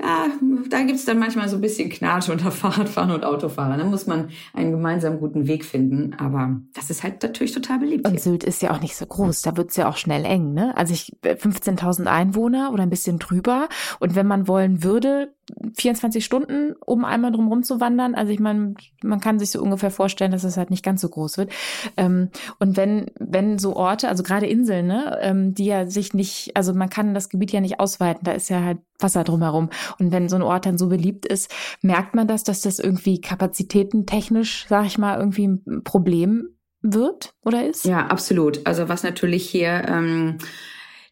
da, 0.00 0.26
da 0.68 0.82
gibt's 0.82 1.04
dann 1.04 1.18
manchmal 1.18 1.48
so 1.48 1.56
ein 1.56 1.60
bisschen 1.60 1.90
Knatsch 1.90 2.28
unter 2.28 2.50
Fahrradfahren 2.50 3.10
und 3.10 3.24
Autofahrern. 3.24 3.78
Da 3.78 3.84
muss 3.84 4.06
man 4.06 4.30
einen 4.52 4.72
gemeinsam 4.72 5.18
guten 5.18 5.46
Weg 5.46 5.64
finden. 5.64 6.14
Aber 6.18 6.60
das 6.74 6.90
ist 6.90 7.02
halt 7.02 7.22
natürlich 7.22 7.52
total 7.52 7.78
beliebt. 7.78 8.06
Und 8.06 8.20
Sylt 8.20 8.44
ist 8.44 8.62
ja 8.62 8.72
auch 8.72 8.80
nicht 8.80 8.96
so 8.96 9.06
groß. 9.06 9.42
Da 9.42 9.56
wird's 9.56 9.76
ja 9.76 9.88
auch 9.88 9.96
schnell 9.96 10.24
eng. 10.24 10.52
Ne? 10.54 10.76
Also 10.76 10.94
ich 10.94 11.16
15.000 11.22 12.06
Einwohner 12.06 12.72
oder 12.72 12.82
ein 12.82 12.90
bisschen 12.90 13.18
drüber. 13.18 13.68
Und 13.98 14.14
wenn 14.14 14.26
man 14.26 14.48
wollen 14.48 14.82
würde, 14.82 15.32
24 15.76 16.24
Stunden, 16.24 16.74
um 16.84 17.04
einmal 17.04 17.32
drumherum 17.32 17.62
zu 17.62 17.80
wandern. 17.80 18.14
Also 18.14 18.32
ich 18.32 18.40
meine, 18.40 18.74
man 19.02 19.20
kann 19.20 19.38
sich 19.38 19.50
so 19.50 19.60
ungefähr 19.60 19.90
vorstellen, 19.90 20.30
dass 20.30 20.44
es 20.44 20.56
halt 20.56 20.70
nicht 20.70 20.84
ganz 20.84 21.00
so 21.00 21.08
groß 21.08 21.38
wird. 21.38 21.52
Ähm, 21.96 22.30
und 22.58 22.76
wenn, 22.76 23.10
wenn 23.18 23.58
so 23.58 23.74
Orte, 23.76 24.08
also 24.08 24.22
gerade 24.22 24.46
Inseln, 24.46 24.86
ne, 24.86 25.18
ähm, 25.20 25.54
die 25.54 25.66
ja 25.66 25.86
sich 25.86 26.14
nicht, 26.14 26.52
also 26.56 26.72
man 26.74 26.90
kann 26.90 27.14
das 27.14 27.28
Gebiet 27.28 27.52
ja 27.52 27.60
nicht 27.60 27.80
ausweiten, 27.80 28.24
da 28.24 28.32
ist 28.32 28.48
ja 28.48 28.62
halt 28.62 28.78
Wasser 29.02 29.24
drumherum. 29.24 29.70
Und 29.98 30.12
wenn 30.12 30.28
so 30.28 30.36
ein 30.36 30.42
Ort 30.42 30.66
dann 30.66 30.78
so 30.78 30.88
beliebt 30.88 31.26
ist, 31.26 31.50
merkt 31.82 32.14
man 32.14 32.28
das, 32.28 32.44
dass 32.44 32.60
das 32.60 32.78
irgendwie 32.78 33.20
kapazitätentechnisch, 33.20 34.66
sag 34.68 34.86
ich 34.86 34.98
mal, 34.98 35.18
irgendwie 35.18 35.46
ein 35.46 35.82
Problem 35.84 36.48
wird 36.82 37.34
oder 37.44 37.66
ist? 37.66 37.84
Ja, 37.84 38.06
absolut. 38.06 38.66
Also 38.66 38.88
was 38.88 39.02
natürlich 39.02 39.48
hier 39.48 39.84
ähm, 39.86 40.38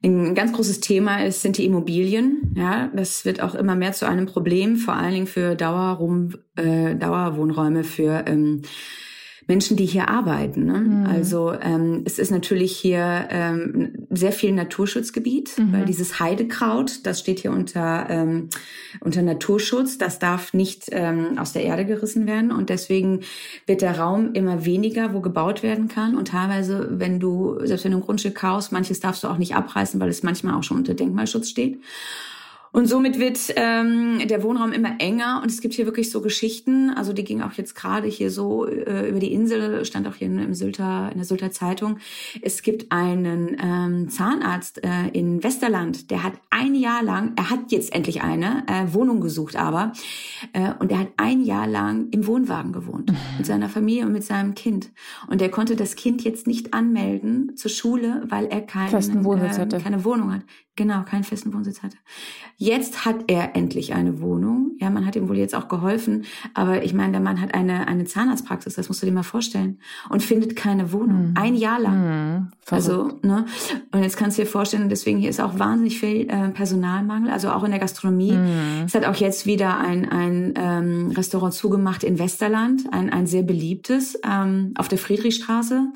ein 0.03 0.35
ganz 0.35 0.53
großes 0.53 0.81
Thema 0.81 1.25
ist, 1.25 1.43
sind 1.43 1.59
die 1.59 1.65
Immobilien. 1.65 2.55
Ja, 2.57 2.91
das 2.95 3.25
wird 3.25 3.43
auch 3.43 3.55
immer 3.55 3.75
mehr 3.75 3.93
zu 3.93 4.07
einem 4.07 4.27
Problem, 4.27 4.77
vor 4.77 4.95
allen 4.95 5.13
Dingen 5.13 5.27
für 5.27 5.57
Dauerrum, 5.57 6.35
äh, 6.57 6.95
Dauerwohnräume 6.95 7.85
für 7.85 8.25
ähm, 8.27 8.63
Menschen, 9.49 9.79
die 9.79 9.87
hier 9.87 10.09
arbeiten. 10.09 10.67
Ne? 10.67 10.79
Mhm. 10.79 11.07
Also 11.07 11.55
ähm, 11.55 12.03
es 12.05 12.19
ist 12.19 12.31
natürlich 12.31 12.77
hier 12.77 13.27
ähm, 13.31 14.07
sehr 14.11 14.33
viel 14.33 14.53
Naturschutzgebiet, 14.53 15.57
mhm. 15.57 15.73
weil 15.73 15.85
dieses 15.87 16.21
Heidekraut, 16.21 17.01
das 17.05 17.21
steht 17.21 17.41
hier 17.41 17.51
unter, 17.51 18.07
ähm, 18.11 18.51
unter 19.01 19.23
Naturschutz, 19.23 19.97
das 19.97 20.19
darf 20.19 20.53
nicht 20.53 20.89
ähm, 20.91 21.39
aus 21.39 21.55
der 21.55 21.65
Erde 21.65 21.87
gerissen 21.87 22.27
werden 22.27 22.53
und 22.53 22.69
deswegen 22.69 23.21
wird 23.67 23.81
der 23.81 23.99
Raum 23.99 24.35
immer 24.35 24.67
weniger, 24.67 25.15
wo 25.15 25.21
gebaut 25.21 25.63
werden 25.63 25.89
kann 25.89 26.15
und 26.15 26.29
teilweise, 26.29 27.01
wenn 27.01 27.19
du, 27.19 27.59
selbst 27.65 27.87
wenn 27.87 27.93
du 27.93 27.99
ein 27.99 28.05
Grundstück 28.05 28.35
kaufst, 28.35 28.71
manches 28.71 29.01
darfst 29.01 29.25
du 29.25 29.29
auch 29.29 29.39
nicht 29.39 29.57
abreißen, 29.57 29.99
weil 29.99 30.11
es 30.11 30.23
manchmal 30.23 30.55
auch 30.57 30.63
schon 30.63 30.77
unter 30.77 30.93
Denkmalschutz 30.93 31.49
steht. 31.49 31.81
Und 32.79 32.87
somit 32.87 33.19
wird 33.19 33.41
ähm, 33.57 34.21
der 34.29 34.45
Wohnraum 34.45 34.71
immer 34.71 35.01
enger 35.01 35.41
und 35.43 35.51
es 35.51 35.61
gibt 35.61 35.75
hier 35.75 35.85
wirklich 35.85 36.13
so 36.13 36.21
Geschichten. 36.21 36.91
Also 36.91 37.13
die 37.13 37.25
ging 37.25 37.43
auch 37.43 37.55
jetzt 37.55 37.75
gerade 37.75 38.07
hier 38.07 38.31
so 38.31 38.69
äh, 38.69 39.09
über 39.09 39.19
die 39.19 39.33
Insel, 39.33 39.85
stand 39.85 40.07
auch 40.07 40.15
hier 40.15 40.29
im 40.29 40.55
Sylter, 40.55 41.11
in 41.11 41.19
der 41.19 41.25
Sylter 41.25 41.51
Zeitung. 41.51 41.99
Es 42.41 42.63
gibt 42.63 42.93
einen 42.93 43.57
ähm, 43.61 44.09
Zahnarzt 44.11 44.85
äh, 44.85 45.09
in 45.13 45.43
Westerland, 45.43 46.13
der 46.13 46.23
hat 46.23 46.35
ein 46.51 46.77
Jahr 46.77 47.03
lang, 47.03 47.33
er 47.35 47.51
hat 47.51 47.73
jetzt 47.73 47.93
endlich 47.93 48.23
eine 48.23 48.65
äh, 48.69 48.95
Wohnung 48.95 49.21
gesucht, 49.21 49.57
aber 49.57 49.93
äh, 50.53 50.73
und 50.79 50.93
er 50.93 51.01
hat 51.01 51.09
ein 51.17 51.43
Jahr 51.43 51.67
lang 51.67 52.11
im 52.13 52.29
Wohnwagen 52.29 52.73
gewohnt 52.73 53.13
mit 53.39 53.45
seiner 53.45 53.69
Familie 53.69 54.07
und 54.07 54.13
mit 54.13 54.23
seinem 54.23 54.55
Kind. 54.55 54.93
Und 55.27 55.43
er 55.43 55.49
konnte 55.49 55.75
das 55.75 55.97
Kind 55.97 56.23
jetzt 56.23 56.47
nicht 56.47 56.73
anmelden 56.75 57.57
zur 57.57 57.73
Schule, 57.73 58.23
weil 58.29 58.47
er 58.47 58.61
keinen, 58.61 58.95
äh, 58.95 59.81
keine 59.81 60.05
Wohnung 60.05 60.33
hat. 60.33 60.43
Genau, 60.79 61.03
keinen 61.03 61.25
festen 61.25 61.53
Wohnsitz 61.53 61.83
hatte. 61.83 61.97
Jetzt 62.57 63.05
hat 63.05 63.25
er 63.27 63.57
endlich 63.57 63.95
eine 63.95 64.21
Wohnung. 64.21 64.77
Ja, 64.79 64.91
man 64.91 65.07
hat 65.07 65.17
ihm 65.17 65.29
wohl 65.29 65.37
jetzt 65.37 65.57
auch 65.57 65.67
geholfen. 65.67 66.25
Aber 66.55 66.85
ich 66.85 66.95
meine, 66.95 67.11
der 67.11 67.21
Mann 67.21 67.41
hat 67.41 67.53
eine, 67.53 67.89
eine 67.89 68.05
Zahnarztpraxis, 68.05 68.77
das 68.77 68.87
musst 68.87 69.03
du 69.03 69.07
dir 69.07 69.13
mal 69.13 69.25
vorstellen. 69.25 69.81
Und 70.09 70.23
findet 70.23 70.55
keine 70.55 70.93
Wohnung. 70.93 71.31
Mhm. 71.31 71.35
Ein 71.37 71.57
Jahr 71.57 71.81
lang. 71.81 71.99
Mhm. 72.37 72.49
Also, 72.71 73.19
ne? 73.23 73.47
Und 73.91 74.05
jetzt 74.05 74.17
kannst 74.17 74.39
du 74.39 74.43
dir 74.43 74.49
vorstellen, 74.49 74.89
deswegen 74.89 75.19
hier 75.19 75.31
ist 75.31 75.41
auch 75.41 75.59
wahnsinnig 75.59 75.99
viel 75.99 76.31
äh, 76.31 76.51
Personalmangel, 76.51 77.33
also 77.33 77.51
auch 77.51 77.65
in 77.65 77.73
der 77.73 77.81
Gastronomie. 77.81 78.35
Mhm. 78.35 78.85
Es 78.87 78.95
hat 78.95 79.05
auch 79.05 79.17
jetzt 79.17 79.47
wieder 79.47 79.79
ein, 79.81 80.09
ein 80.09 80.55
ähm, 80.55 81.11
Restaurant 81.11 81.55
zugemacht 81.55 82.05
in 82.05 82.21
Westerland, 82.21 82.85
ein, 82.93 83.11
ein 83.11 83.27
sehr 83.27 83.43
beliebtes, 83.43 84.17
ähm, 84.25 84.75
auf 84.77 84.87
der 84.87 84.99
Friedrichstraße 84.99 85.93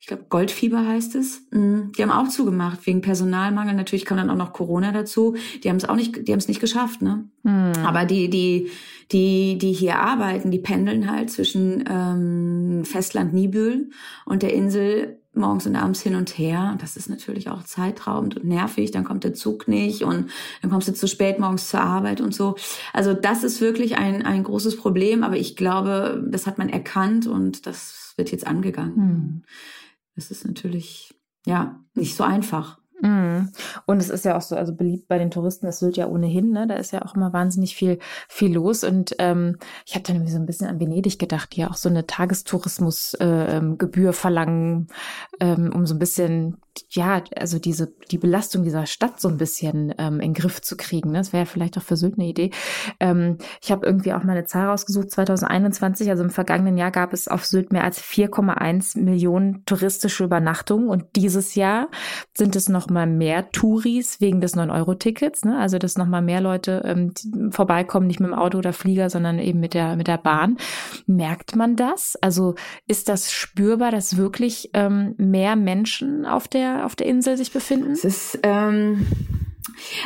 ich 0.00 0.06
glaube 0.06 0.24
Goldfieber 0.30 0.86
heißt 0.86 1.14
es. 1.14 1.42
Mm, 1.50 1.92
die 1.96 2.02
haben 2.02 2.10
auch 2.10 2.28
zugemacht 2.28 2.86
wegen 2.86 3.02
Personalmangel. 3.02 3.74
Natürlich 3.74 4.06
kam 4.06 4.16
dann 4.16 4.30
auch 4.30 4.36
noch 4.36 4.54
Corona 4.54 4.92
dazu. 4.92 5.36
Die 5.62 5.68
haben 5.68 5.76
es 5.76 5.84
auch 5.84 5.94
nicht, 5.94 6.26
die 6.26 6.32
haben 6.32 6.38
es 6.38 6.48
nicht 6.48 6.60
geschafft, 6.60 7.02
ne? 7.02 7.28
Mhm. 7.42 7.72
Aber 7.84 8.06
die, 8.06 8.30
die, 8.30 8.70
die, 9.12 9.58
die 9.58 9.72
hier 9.72 9.98
arbeiten, 9.98 10.50
die 10.50 10.58
pendeln 10.58 11.10
halt 11.10 11.30
zwischen 11.30 11.84
ähm, 11.88 12.84
Festland 12.86 13.34
Nibül 13.34 13.90
und 14.24 14.42
der 14.42 14.54
Insel 14.54 15.18
morgens 15.34 15.66
und 15.66 15.76
abends 15.76 16.00
hin 16.00 16.14
und 16.14 16.30
her. 16.38 16.78
Das 16.80 16.96
ist 16.96 17.10
natürlich 17.10 17.50
auch 17.50 17.62
zeitraubend 17.62 18.36
und 18.36 18.46
nervig. 18.46 18.90
Dann 18.92 19.04
kommt 19.04 19.24
der 19.24 19.34
Zug 19.34 19.68
nicht 19.68 20.02
und 20.02 20.30
dann 20.62 20.70
kommst 20.70 20.88
du 20.88 20.94
zu 20.94 21.08
spät 21.08 21.38
morgens 21.38 21.68
zur 21.68 21.82
Arbeit 21.82 22.22
und 22.22 22.34
so. 22.34 22.56
Also 22.94 23.12
das 23.12 23.44
ist 23.44 23.60
wirklich 23.60 23.98
ein, 23.98 24.24
ein 24.24 24.44
großes 24.44 24.76
Problem. 24.76 25.22
Aber 25.22 25.36
ich 25.36 25.56
glaube, 25.56 26.26
das 26.26 26.46
hat 26.46 26.56
man 26.56 26.70
erkannt 26.70 27.26
und 27.26 27.66
das 27.66 28.14
wird 28.16 28.32
jetzt 28.32 28.46
angegangen. 28.46 28.96
Mhm. 28.96 29.42
Das 30.20 30.30
ist 30.30 30.44
natürlich, 30.44 31.18
ja, 31.46 31.82
nicht 31.94 32.14
so 32.14 32.24
einfach. 32.24 32.78
Mhm. 33.00 33.50
Und 33.86 33.98
es 33.98 34.10
ist 34.10 34.24
ja 34.24 34.36
auch 34.36 34.42
so, 34.42 34.56
also 34.56 34.74
beliebt 34.74 35.08
bei 35.08 35.18
den 35.18 35.30
Touristen, 35.30 35.66
das 35.66 35.82
wird 35.82 35.96
ja 35.96 36.06
ohnehin, 36.06 36.50
ne? 36.50 36.66
Da 36.66 36.74
ist 36.74 36.92
ja 36.92 37.02
auch 37.02 37.14
immer 37.14 37.32
wahnsinnig 37.32 37.74
viel, 37.74 37.98
viel 38.28 38.52
los. 38.54 38.84
Und 38.84 39.14
ähm, 39.18 39.56
ich 39.86 39.94
habe 39.94 40.04
dann 40.04 40.16
irgendwie 40.16 40.32
so 40.32 40.38
ein 40.38 40.46
bisschen 40.46 40.66
an 40.68 40.80
Venedig 40.80 41.18
gedacht, 41.18 41.54
die 41.54 41.60
ja 41.60 41.70
auch 41.70 41.76
so 41.76 41.88
eine 41.88 42.06
Tagestourismusgebühr 42.06 44.04
äh, 44.04 44.08
ähm, 44.08 44.12
verlangen, 44.12 44.88
ähm, 45.40 45.72
um 45.74 45.86
so 45.86 45.94
ein 45.94 45.98
bisschen 45.98 46.58
ja, 46.88 47.22
also 47.36 47.58
diese, 47.58 47.92
die 48.10 48.18
Belastung 48.18 48.62
dieser 48.62 48.86
Stadt 48.86 49.20
so 49.20 49.28
ein 49.28 49.36
bisschen 49.36 49.94
ähm, 49.98 50.20
in 50.20 50.34
Griff 50.34 50.60
zu 50.62 50.76
kriegen. 50.76 51.10
Ne? 51.10 51.18
Das 51.18 51.32
wäre 51.32 51.44
ja 51.44 51.50
vielleicht 51.50 51.76
auch 51.78 51.82
für 51.82 51.96
Sylt 51.96 52.14
eine 52.18 52.28
Idee. 52.28 52.50
Ähm, 53.00 53.38
ich 53.62 53.70
habe 53.70 53.86
irgendwie 53.86 54.12
auch 54.12 54.22
mal 54.22 54.32
eine 54.32 54.44
Zahl 54.44 54.68
rausgesucht. 54.68 55.10
2021, 55.10 56.10
also 56.10 56.22
im 56.22 56.30
vergangenen 56.30 56.76
Jahr, 56.78 56.90
gab 56.90 57.12
es 57.12 57.28
auf 57.28 57.44
Sylt 57.44 57.72
mehr 57.72 57.84
als 57.84 58.00
4,1 58.02 58.98
Millionen 58.98 59.64
touristische 59.66 60.24
Übernachtungen. 60.24 60.88
Und 60.88 61.16
dieses 61.16 61.54
Jahr 61.54 61.88
sind 62.36 62.56
es 62.56 62.68
noch 62.68 62.88
mal 62.90 63.06
mehr 63.06 63.50
Touris 63.50 64.20
wegen 64.20 64.40
des 64.40 64.56
9-Euro-Tickets. 64.56 65.44
Ne? 65.44 65.58
Also, 65.58 65.78
dass 65.78 65.96
noch 65.96 66.06
mal 66.06 66.22
mehr 66.22 66.40
Leute 66.40 66.82
ähm, 66.84 67.12
vorbeikommen, 67.50 68.06
nicht 68.06 68.20
mit 68.20 68.30
dem 68.30 68.38
Auto 68.38 68.58
oder 68.58 68.72
Flieger, 68.72 69.10
sondern 69.10 69.38
eben 69.38 69.60
mit 69.60 69.74
der, 69.74 69.96
mit 69.96 70.08
der 70.08 70.18
Bahn. 70.18 70.56
Merkt 71.06 71.56
man 71.56 71.76
das? 71.76 72.16
Also, 72.20 72.54
ist 72.86 73.08
das 73.08 73.32
spürbar, 73.32 73.90
dass 73.90 74.16
wirklich 74.16 74.70
ähm, 74.74 75.14
mehr 75.16 75.56
Menschen 75.56 76.26
auf 76.26 76.48
der 76.48 76.84
auf 76.84 76.96
der 76.96 77.06
Insel 77.06 77.36
sich 77.36 77.52
befinden? 77.52 77.92
Es 77.92 78.04
ist, 78.04 78.38
ähm, 78.42 79.06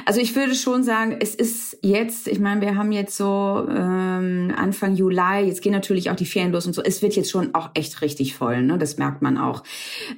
Also 0.07 0.21
ich 0.21 0.35
würde 0.35 0.55
schon 0.55 0.83
sagen, 0.83 1.17
es 1.21 1.35
ist 1.35 1.79
jetzt, 1.83 2.29
ich 2.29 2.39
meine, 2.39 2.61
wir 2.61 2.77
haben 2.77 2.93
jetzt 2.93 3.17
so 3.17 3.67
ähm, 3.69 4.53
Anfang 4.57 4.95
Juli, 4.95 5.47
jetzt 5.47 5.63
gehen 5.63 5.73
natürlich 5.73 6.11
auch 6.11 6.17
die 6.17 6.27
Ferien 6.27 6.53
los 6.53 6.67
und 6.67 6.73
so, 6.75 6.83
es 6.83 7.03
wird 7.03 7.17
jetzt 7.17 7.31
schon 7.31 7.55
auch 7.55 7.71
echt 7.75 8.03
richtig 8.03 8.35
voll, 8.35 8.63
ne? 8.63 8.79
Das 8.79 8.97
merkt 8.97 9.23
man 9.23 9.39
auch. 9.39 9.63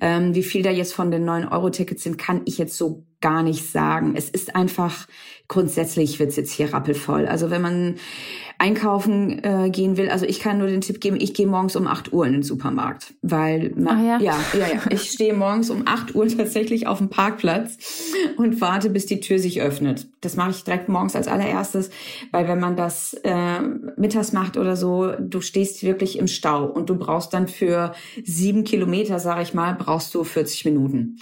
Ähm, 0.01 0.35
wie 0.35 0.43
viel 0.43 0.63
da 0.63 0.71
jetzt 0.71 0.95
von 0.95 1.11
den 1.11 1.29
9-Euro-Tickets 1.29 2.03
sind, 2.03 2.19
kann 2.19 2.43
ich 2.45 2.59
jetzt 2.59 2.77
so 2.77 3.05
gar 3.21 3.43
nicht 3.43 3.71
sagen. 3.71 4.15
Es 4.17 4.29
ist 4.29 4.55
einfach, 4.55 5.07
grundsätzlich 5.49 6.19
wird's 6.19 6.37
jetzt 6.37 6.53
hier 6.53 6.73
rappelvoll. 6.73 7.27
Also 7.27 7.51
wenn 7.51 7.63
man 7.63 7.97
einkaufen 8.59 9.43
äh, 9.45 9.71
gehen 9.71 9.97
will, 9.97 10.09
also 10.09 10.27
ich 10.27 10.41
kann 10.41 10.59
nur 10.59 10.67
den 10.67 10.81
Tipp 10.81 11.01
geben, 11.01 11.17
ich 11.21 11.35
gehe 11.35 11.47
morgens 11.47 11.77
um 11.77 11.87
8 11.87 12.13
Uhr 12.13 12.27
in 12.27 12.33
den 12.33 12.43
Supermarkt, 12.43 13.15
weil 13.23 13.73
man, 13.77 14.05
ja. 14.05 14.19
ja, 14.19 14.39
ja, 14.55 14.67
ja, 14.75 14.81
ich 14.91 15.11
stehe 15.11 15.35
morgens 15.35 15.71
um 15.71 15.83
8 15.87 16.15
Uhr 16.15 16.27
tatsächlich 16.29 16.87
auf 16.87 16.99
dem 16.99 17.09
Parkplatz 17.09 17.79
und 18.37 18.61
warte, 18.61 18.91
bis 18.91 19.07
die 19.07 19.21
Tür 19.21 19.39
sich 19.39 19.61
öffnet. 19.61 20.09
Das 20.21 20.37
mache 20.37 20.51
ich 20.51 20.65
direkt 20.65 20.89
morgens 20.89 21.15
als 21.15 21.29
allererstes, 21.29 21.91
weil 22.33 22.49
wenn 22.49 22.61
man 22.61 22.77
das 22.77 23.15
äh, 23.25 23.61
mittags 23.97 24.33
macht 24.33 24.57
oder 24.57 24.77
so, 24.77 25.13
du 25.19 25.41
stehst 25.41 25.83
wirklich 25.83 26.19
im 26.19 26.27
Stau 26.27 26.65
und 26.65 26.91
du 26.91 26.97
brauchst 26.97 27.35
dann 27.35 27.49
für 27.49 27.93
sieben 28.25 28.65
Kilometer, 28.65 29.19
sage 29.19 29.43
ich 29.43 29.55
mal, 29.55 29.75
brauchst 29.75 30.15
du 30.15 30.25
40 30.25 30.65
Minuten. 30.65 31.19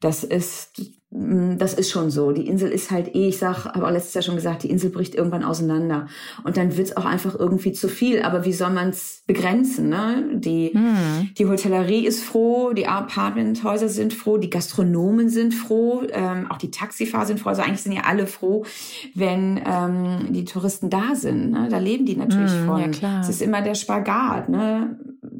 Das 0.00 0.24
ist 0.24 0.97
das 1.10 1.72
ist 1.72 1.90
schon 1.90 2.10
so. 2.10 2.32
Die 2.32 2.46
Insel 2.46 2.70
ist 2.70 2.90
halt 2.90 3.14
eh, 3.14 3.28
ich 3.28 3.38
sag, 3.38 3.64
habe 3.64 3.86
auch 3.86 3.90
letztes 3.90 4.12
Jahr 4.12 4.22
schon 4.22 4.34
gesagt, 4.34 4.62
die 4.62 4.70
Insel 4.70 4.90
bricht 4.90 5.14
irgendwann 5.14 5.42
auseinander. 5.42 6.06
Und 6.44 6.58
dann 6.58 6.76
wird's 6.76 6.98
auch 6.98 7.06
einfach 7.06 7.34
irgendwie 7.34 7.72
zu 7.72 7.88
viel. 7.88 8.22
Aber 8.22 8.44
wie 8.44 8.52
soll 8.52 8.70
man's 8.70 9.22
begrenzen? 9.26 9.88
Ne? 9.88 10.28
Die, 10.34 10.68
hm. 10.74 11.30
die 11.38 11.46
Hotellerie 11.46 12.06
ist 12.06 12.22
froh, 12.22 12.74
die 12.74 12.86
Apartmenthäuser 12.86 13.88
sind 13.88 14.12
froh, 14.12 14.36
die 14.36 14.50
Gastronomen 14.50 15.30
sind 15.30 15.54
froh, 15.54 16.02
ähm, 16.12 16.46
auch 16.50 16.58
die 16.58 16.70
Taxifahrer 16.70 17.24
sind 17.24 17.40
froh. 17.40 17.48
Also 17.48 17.62
eigentlich 17.62 17.82
sind 17.82 17.92
ja 17.92 18.02
alle 18.02 18.26
froh, 18.26 18.66
wenn 19.14 19.62
ähm, 19.64 20.26
die 20.34 20.44
Touristen 20.44 20.90
da 20.90 21.14
sind. 21.14 21.52
Ne? 21.52 21.68
Da 21.70 21.78
leben 21.78 22.04
die 22.04 22.16
natürlich 22.16 22.52
hm, 22.52 22.66
von. 22.66 22.80
Ja, 22.80 22.88
klar. 22.88 23.20
Es 23.22 23.30
ist 23.30 23.40
immer 23.40 23.62
der 23.62 23.76
Spagat. 23.76 24.50
Ne? 24.50 24.98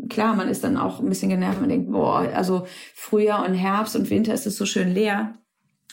Klar, 0.09 0.35
man 0.35 0.49
ist 0.49 0.65
dann 0.65 0.79
auch 0.79 1.01
ein 1.01 1.11
bisschen 1.11 1.29
genervt. 1.29 1.61
Man 1.61 1.69
denkt, 1.69 1.93
boah, 1.93 2.27
also 2.35 2.67
Frühjahr 2.95 3.47
und 3.47 3.53
Herbst 3.53 3.97
und 3.97 4.09
Winter 4.09 4.33
ist 4.33 4.47
es 4.47 4.57
so 4.57 4.65
schön 4.65 4.95
leer. 4.95 5.35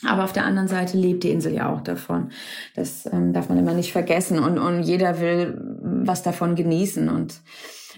Aber 0.04 0.24
auf 0.24 0.32
der 0.32 0.44
anderen 0.44 0.68
Seite 0.68 0.98
lebt 0.98 1.24
die 1.24 1.30
Insel 1.30 1.54
ja 1.54 1.72
auch 1.72 1.80
davon. 1.80 2.30
Das 2.74 3.06
ähm, 3.10 3.32
darf 3.32 3.48
man 3.48 3.58
immer 3.58 3.72
nicht 3.72 3.92
vergessen. 3.92 4.38
Und, 4.38 4.58
und 4.58 4.82
jeder 4.82 5.20
will 5.20 5.58
was 5.80 6.22
davon 6.22 6.54
genießen. 6.54 7.08
Und 7.08 7.40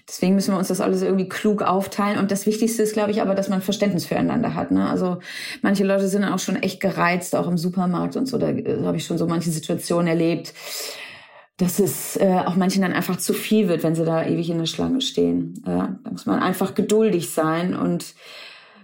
deswegen 0.07 0.37
müssen 0.37 0.55
wir 0.55 0.59
uns 0.59 0.69
das 0.69 0.81
alles 0.81 1.03
irgendwie 1.03 1.29
klug 1.29 1.63
aufteilen. 1.63 2.19
Und 2.19 2.31
das 2.31 2.47
Wichtigste 2.47 2.85
ist, 2.85 2.93
glaube 2.93 3.11
ich, 3.11 3.21
aber, 3.21 3.35
dass 3.35 3.49
man 3.49 3.63
Verständnis 3.63 4.07
füreinander 4.07 4.55
hat. 4.55 4.71
Ne? 4.71 4.89
Also 4.89 5.19
manche 5.63 5.85
Leute 5.85 6.07
sind 6.07 6.23
auch 6.25 6.39
schon 6.39 6.57
echt 6.57 6.81
gereizt, 6.81 7.35
auch 7.35 7.49
im 7.49 7.59
Supermarkt 7.59 8.15
und 8.15 8.27
so. 8.27 8.39
Da 8.39 8.51
äh, 8.51 8.85
habe 8.85 8.97
ich 8.97 9.05
schon 9.05 9.19
so 9.19 9.27
manche 9.27 9.51
Situationen 9.51 10.07
erlebt, 10.07 10.55
dass 11.57 11.81
es 11.81 12.17
äh, 12.17 12.43
auch 12.47 12.55
manchen 12.55 12.83
dann 12.83 12.93
einfach 12.93 13.17
zu 13.17 13.33
viel 13.33 13.69
wird, 13.69 13.83
wenn 13.83 13.97
sie 13.97 14.05
da 14.05 14.25
ewig 14.25 14.49
in 14.51 14.59
der 14.59 14.67
Schlange 14.67 15.01
stehen. 15.01 15.61
Ja, 15.67 15.99
da 16.05 16.11
muss 16.13 16.27
man 16.27 16.39
einfach 16.39 16.77
geduldig 16.77 17.31
sein 17.31 17.75
und 17.75 18.15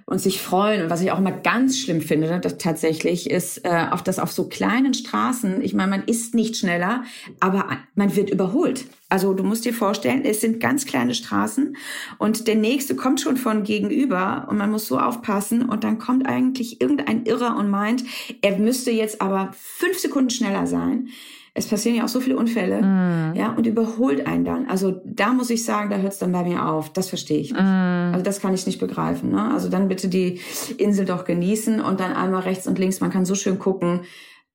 und 0.07 0.19
sich 0.21 0.41
freuen. 0.41 0.83
Und 0.83 0.91
was 0.91 1.01
ich 1.01 1.11
auch 1.13 1.19
immer 1.19 1.33
ganz 1.33 1.79
schlimm 1.79 2.01
finde, 2.01 2.41
das 2.41 2.59
tatsächlich, 2.59 3.31
ist 3.31 3.65
äh, 3.65 3.87
auf 3.91 4.03
das 4.03 4.19
auf 4.19 4.33
so 4.33 4.49
kleinen 4.49 4.95
Straßen. 4.95 5.63
Ich 5.63 5.75
meine, 5.75 5.91
man 5.91 6.05
ist 6.05 6.35
nicht 6.35 6.57
schneller, 6.57 7.05
aber 7.41 7.69
man 7.95 8.15
wird 8.15 8.31
überholt. 8.31 8.85
Also 9.09 9.33
du 9.33 9.45
musst 9.45 9.65
dir 9.65 9.73
vorstellen, 9.73 10.25
es 10.25 10.41
sind 10.41 10.61
ganz 10.61 10.87
kleine 10.87 11.15
Straßen 11.15 11.77
und 12.19 12.49
der 12.49 12.57
nächste 12.57 12.97
kommt 12.97 13.21
schon 13.21 13.37
von 13.37 13.63
gegenüber 13.63 14.47
und 14.51 14.57
man 14.57 14.71
muss 14.71 14.89
so 14.89 14.99
aufpassen 14.99 15.69
und 15.69 15.85
dann 15.85 15.99
kommt 15.99 16.27
eigentlich 16.27 16.81
irgendein 16.81 17.25
Irrer 17.25 17.57
und 17.57 17.71
meint, 17.71 18.03
er 18.43 18.59
müsste 18.59 18.91
jetzt 18.91 19.21
aber 19.21 19.51
fünf 19.57 19.99
Sekunden 19.99 20.31
schneller 20.31 20.67
sein 20.67 21.09
es 21.57 21.69
passieren 21.69 21.97
ja 21.97 22.05
auch 22.05 22.09
so 22.09 22.21
viele 22.21 22.37
Unfälle, 22.37 22.83
mm. 22.83 23.37
ja, 23.37 23.53
und 23.53 23.65
überholt 23.65 24.27
einen 24.27 24.45
dann. 24.45 24.67
Also 24.67 25.01
da 25.05 25.33
muss 25.33 25.51
ich 25.51 25.65
sagen, 25.65 25.89
da 25.89 25.99
hört 25.99 26.13
es 26.13 26.19
dann 26.19 26.33
bei 26.33 26.43
mir 26.43 26.69
auf. 26.69 26.93
Das 26.93 27.09
verstehe 27.09 27.39
ich 27.39 27.53
nicht. 27.53 27.63
Mm. 27.63 28.13
Also 28.13 28.25
das 28.25 28.41
kann 28.41 28.55
ich 28.55 28.67
nicht 28.67 28.81
begreifen. 28.81 29.31
Ne? 29.31 29.53
Also 29.53 29.69
dann 29.69 29.87
bitte 29.87 30.09
die 30.09 30.41
Insel 30.79 31.07
doch 31.07 31.25
genießen 31.25 31.81
und 31.81 32.01
dann 32.01 32.13
einmal 32.13 32.43
rechts 32.43 32.67
und 32.67 32.81
links. 32.81 33.01
Man 33.01 33.11
kann 33.11 33.25
so 33.25 33.37
schön 33.37 33.61
gucken, 33.61 34.01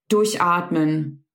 durchatmen. 0.10 1.26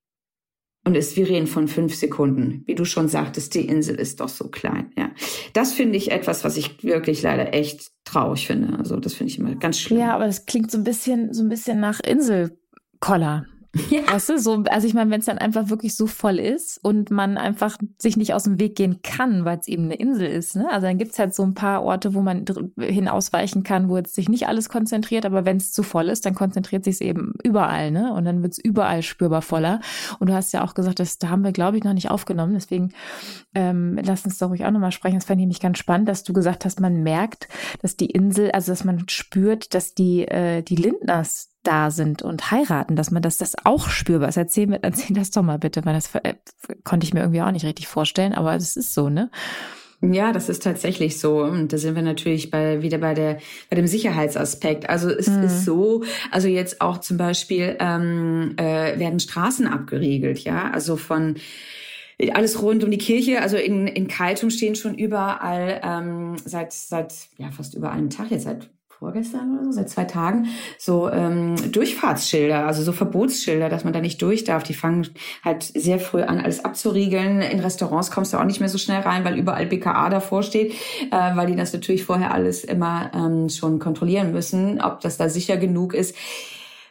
Und 0.86 0.96
es, 0.98 1.16
wir 1.16 1.26
reden 1.26 1.46
von 1.46 1.66
fünf 1.66 1.94
Sekunden. 1.94 2.62
Wie 2.66 2.74
du 2.74 2.84
schon 2.84 3.08
sagtest, 3.08 3.54
die 3.54 3.66
Insel 3.66 3.94
ist 3.94 4.20
doch 4.20 4.28
so 4.28 4.48
klein. 4.48 4.92
Ja, 4.98 5.12
das 5.54 5.72
finde 5.72 5.96
ich 5.96 6.12
etwas, 6.12 6.44
was 6.44 6.58
ich 6.58 6.84
wirklich 6.84 7.22
leider 7.22 7.54
echt 7.54 7.90
traurig 8.04 8.46
finde. 8.46 8.78
Also 8.78 9.00
das 9.00 9.14
finde 9.14 9.32
ich 9.32 9.38
immer 9.38 9.54
ganz 9.54 9.80
schlimm. 9.80 9.98
Ja, 9.98 10.14
aber 10.14 10.26
das 10.26 10.44
klingt 10.44 10.70
so 10.70 10.76
ein 10.76 10.84
bisschen, 10.84 11.32
so 11.32 11.42
ein 11.42 11.48
bisschen 11.48 11.80
nach 11.80 12.00
Inselkoller. 12.00 13.46
Ja. 13.90 14.12
Weißt 14.12 14.28
du, 14.28 14.38
so, 14.38 14.62
also 14.70 14.86
ich 14.86 14.94
meine, 14.94 15.10
wenn 15.10 15.20
es 15.20 15.26
dann 15.26 15.38
einfach 15.38 15.68
wirklich 15.68 15.96
so 15.96 16.06
voll 16.06 16.38
ist 16.38 16.78
und 16.82 17.10
man 17.10 17.36
einfach 17.36 17.76
sich 17.98 18.16
nicht 18.16 18.32
aus 18.32 18.44
dem 18.44 18.60
Weg 18.60 18.76
gehen 18.76 19.00
kann, 19.02 19.44
weil 19.44 19.58
es 19.58 19.68
eben 19.68 19.84
eine 19.84 19.96
Insel 19.96 20.26
ist, 20.26 20.56
ne? 20.56 20.68
Also 20.70 20.86
dann 20.86 20.98
gibt's 20.98 21.18
halt 21.18 21.34
so 21.34 21.42
ein 21.42 21.54
paar 21.54 21.82
Orte, 21.82 22.14
wo 22.14 22.20
man 22.20 22.44
hin 22.78 23.08
ausweichen 23.08 23.62
kann, 23.62 23.88
wo 23.88 23.96
jetzt 23.96 24.14
sich 24.14 24.28
nicht 24.28 24.46
alles 24.46 24.68
konzentriert, 24.68 25.26
aber 25.26 25.44
wenn 25.44 25.56
es 25.56 25.72
zu 25.72 25.82
voll 25.82 26.08
ist, 26.08 26.24
dann 26.24 26.34
konzentriert 26.34 26.84
sich 26.84 26.96
es 26.96 27.00
eben 27.00 27.34
überall, 27.42 27.90
ne? 27.90 28.12
Und 28.12 28.24
dann 28.24 28.42
wird's 28.42 28.58
überall 28.58 29.02
spürbar 29.02 29.42
voller. 29.42 29.80
Und 30.18 30.28
du 30.28 30.34
hast 30.34 30.52
ja 30.52 30.62
auch 30.64 30.74
gesagt, 30.74 31.00
das 31.00 31.18
da 31.18 31.28
haben 31.28 31.42
wir, 31.42 31.52
glaube 31.52 31.76
ich, 31.76 31.84
noch 31.84 31.94
nicht 31.94 32.10
aufgenommen. 32.10 32.54
Deswegen 32.54 32.92
ähm, 33.54 33.98
lass 34.04 34.24
uns 34.24 34.38
doch 34.38 34.50
ruhig 34.50 34.64
auch 34.64 34.70
nochmal 34.70 34.92
sprechen. 34.92 35.16
Das 35.16 35.24
fand 35.24 35.40
ich 35.40 35.44
nämlich 35.44 35.60
ganz 35.60 35.78
spannend, 35.78 36.08
dass 36.08 36.22
du 36.22 36.32
gesagt 36.32 36.64
hast, 36.64 36.80
man 36.80 37.02
merkt, 37.02 37.48
dass 37.82 37.96
die 37.96 38.10
Insel, 38.10 38.50
also 38.52 38.72
dass 38.72 38.84
man 38.84 39.08
spürt, 39.08 39.74
dass 39.74 39.94
die, 39.94 40.26
äh, 40.26 40.62
die 40.62 40.76
Lindners 40.76 41.53
da 41.64 41.90
sind 41.90 42.22
und 42.22 42.50
heiraten, 42.50 42.96
dass 42.96 43.10
man 43.10 43.22
das, 43.22 43.38
das 43.38 43.54
auch 43.64 43.88
spürbar 43.88 44.28
ist. 44.28 44.36
Erzähl, 44.36 44.66
mir, 44.66 44.82
erzähl 44.82 45.16
das 45.16 45.30
doch 45.30 45.42
mal 45.42 45.58
bitte, 45.58 45.84
weil 45.84 45.94
das 45.94 46.14
äh, 46.14 46.34
konnte 46.84 47.04
ich 47.04 47.14
mir 47.14 47.20
irgendwie 47.20 47.42
auch 47.42 47.50
nicht 47.50 47.64
richtig 47.64 47.88
vorstellen, 47.88 48.32
aber 48.32 48.54
es 48.54 48.76
ist 48.76 48.94
so, 48.94 49.08
ne? 49.08 49.30
Ja, 50.12 50.32
das 50.32 50.48
ist 50.48 50.62
tatsächlich 50.62 51.18
so. 51.18 51.42
Und 51.42 51.72
da 51.72 51.78
sind 51.78 51.94
wir 51.94 52.02
natürlich 52.02 52.50
bei, 52.50 52.82
wieder 52.82 52.98
bei 52.98 53.14
der, 53.14 53.38
bei 53.70 53.76
dem 53.76 53.86
Sicherheitsaspekt. 53.86 54.88
Also 54.88 55.08
es 55.08 55.28
mhm. 55.28 55.44
ist 55.44 55.64
so, 55.64 56.04
also 56.30 56.48
jetzt 56.48 56.80
auch 56.80 56.98
zum 56.98 57.16
Beispiel 57.16 57.76
ähm, 57.78 58.54
äh, 58.56 58.98
werden 58.98 59.20
Straßen 59.20 59.66
abgeriegelt, 59.66 60.40
ja, 60.40 60.70
also 60.70 60.96
von 60.96 61.36
alles 62.32 62.62
rund 62.62 62.84
um 62.84 62.90
die 62.90 62.98
Kirche. 62.98 63.40
Also 63.40 63.56
in, 63.56 63.86
in 63.86 64.08
Kaitum 64.08 64.50
stehen 64.50 64.74
schon 64.74 64.94
überall 64.94 65.80
ähm, 65.82 66.36
seit, 66.44 66.72
seit 66.72 67.14
ja 67.38 67.50
fast 67.50 67.74
über 67.74 67.90
einem 67.90 68.10
Tag 68.10 68.30
jetzt 68.30 68.44
seit 68.44 68.70
vorgestern 69.04 69.54
oder 69.54 69.64
so, 69.66 69.72
seit 69.72 69.90
zwei 69.90 70.04
Tagen, 70.04 70.46
so 70.78 71.10
ähm, 71.10 71.56
Durchfahrtsschilder, 71.70 72.66
also 72.66 72.82
so 72.82 72.92
Verbotsschilder, 72.92 73.68
dass 73.68 73.84
man 73.84 73.92
da 73.92 74.00
nicht 74.00 74.22
durch 74.22 74.44
darf. 74.44 74.62
Die 74.62 74.72
fangen 74.72 75.08
halt 75.44 75.62
sehr 75.62 75.98
früh 75.98 76.22
an, 76.22 76.40
alles 76.40 76.64
abzuriegeln. 76.64 77.42
In 77.42 77.60
Restaurants 77.60 78.10
kommst 78.10 78.32
du 78.32 78.38
auch 78.38 78.44
nicht 78.44 78.60
mehr 78.60 78.70
so 78.70 78.78
schnell 78.78 79.02
rein, 79.02 79.22
weil 79.26 79.38
überall 79.38 79.66
BKA 79.66 80.08
davor 80.08 80.42
steht, 80.42 80.72
äh, 81.10 81.36
weil 81.36 81.48
die 81.48 81.54
das 81.54 81.74
natürlich 81.74 82.04
vorher 82.04 82.32
alles 82.32 82.64
immer 82.64 83.10
ähm, 83.14 83.50
schon 83.50 83.78
kontrollieren 83.78 84.32
müssen, 84.32 84.80
ob 84.80 85.00
das 85.00 85.18
da 85.18 85.28
sicher 85.28 85.58
genug 85.58 85.92
ist. 85.92 86.16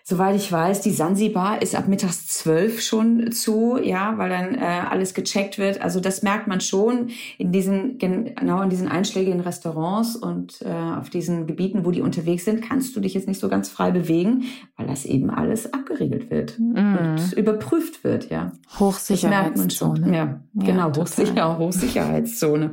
Soweit 0.06 0.36
ich 0.36 0.52
weiß, 0.52 0.82
die 0.82 0.92
Sansibar 0.92 1.62
ist 1.62 1.76
ab 1.76 1.88
mittags 1.88 2.28
zwölf 2.28 2.82
schon 2.82 3.32
zu, 3.32 3.80
ja, 3.82 4.18
weil 4.18 4.30
dann 4.30 4.54
äh, 4.56 4.60
alles 4.60 5.14
gecheckt 5.14 5.58
wird. 5.58 5.82
Also 5.82 6.02
das 6.02 6.24
merkt 6.24 6.46
man 6.46 6.60
schon 6.60 7.12
in 7.38 7.54
diesen 7.54 7.98
genau 8.00 8.62
in 8.62 8.70
diesen 8.70 8.90
einschlägigen 8.90 9.40
Restaurants 9.40 10.18
und 10.18 10.62
äh, 10.62 10.68
auf 10.68 11.10
diesen 11.10 11.48
Gebieten, 11.48 11.86
wo 11.86 11.92
die 11.92 12.02
unterwegs 12.02 12.44
sind, 12.44 12.62
kannst 12.62 12.94
du 12.98 13.00
dich 13.00 13.14
jetzt 13.14 13.30
nicht 13.30 13.40
so 13.40 13.48
ganz 13.48 13.70
frei 13.70 13.92
bewegen, 13.92 14.44
weil 14.76 14.88
das 14.88 15.06
eben 15.06 15.30
alles 15.30 15.72
abgeriegelt 15.72 16.30
wird 16.30 16.60
mm. 16.60 16.76
und 16.76 17.34
überprüft 17.38 18.04
wird, 18.04 18.30
ja. 18.30 18.52
Hochsicherheitszone. 18.80 20.08
Ja, 20.08 20.14
ja, 20.16 20.42
genau, 20.54 20.96
Hochsicher, 20.96 21.58
Hochsicherheitszone. 21.58 22.72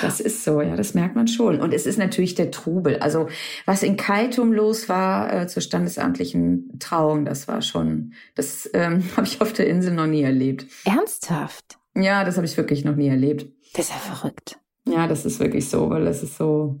Das 0.00 0.20
ist 0.20 0.44
so, 0.44 0.62
ja, 0.62 0.76
das 0.76 0.94
merkt 0.94 1.14
man 1.14 1.28
schon. 1.28 1.60
Und 1.60 1.74
es 1.74 1.86
ist 1.86 1.98
natürlich 1.98 2.34
der 2.34 2.50
Trubel. 2.50 2.98
Also 2.98 3.28
was 3.66 3.82
in 3.82 3.96
Kaitum 3.96 4.52
los 4.52 4.88
war 4.88 5.32
äh, 5.32 5.46
zur 5.46 5.62
standesamtlichen 5.62 6.78
Trauung, 6.78 7.24
das 7.24 7.48
war 7.48 7.60
schon, 7.62 8.14
das 8.34 8.68
ähm, 8.72 9.02
habe 9.16 9.26
ich 9.26 9.40
auf 9.40 9.52
der 9.52 9.66
Insel 9.66 9.94
noch 9.94 10.06
nie 10.06 10.22
erlebt. 10.22 10.66
Ernsthaft? 10.84 11.78
Ja, 11.94 12.24
das 12.24 12.36
habe 12.36 12.46
ich 12.46 12.56
wirklich 12.56 12.84
noch 12.84 12.96
nie 12.96 13.08
erlebt. 13.08 13.46
Das 13.74 13.86
ist 13.86 13.92
ja 13.92 13.98
verrückt. 13.98 14.58
Ja, 14.86 15.06
das 15.06 15.24
ist 15.24 15.38
wirklich 15.38 15.68
so, 15.68 15.90
weil 15.90 16.04
das 16.04 16.22
ist 16.22 16.36
so, 16.36 16.80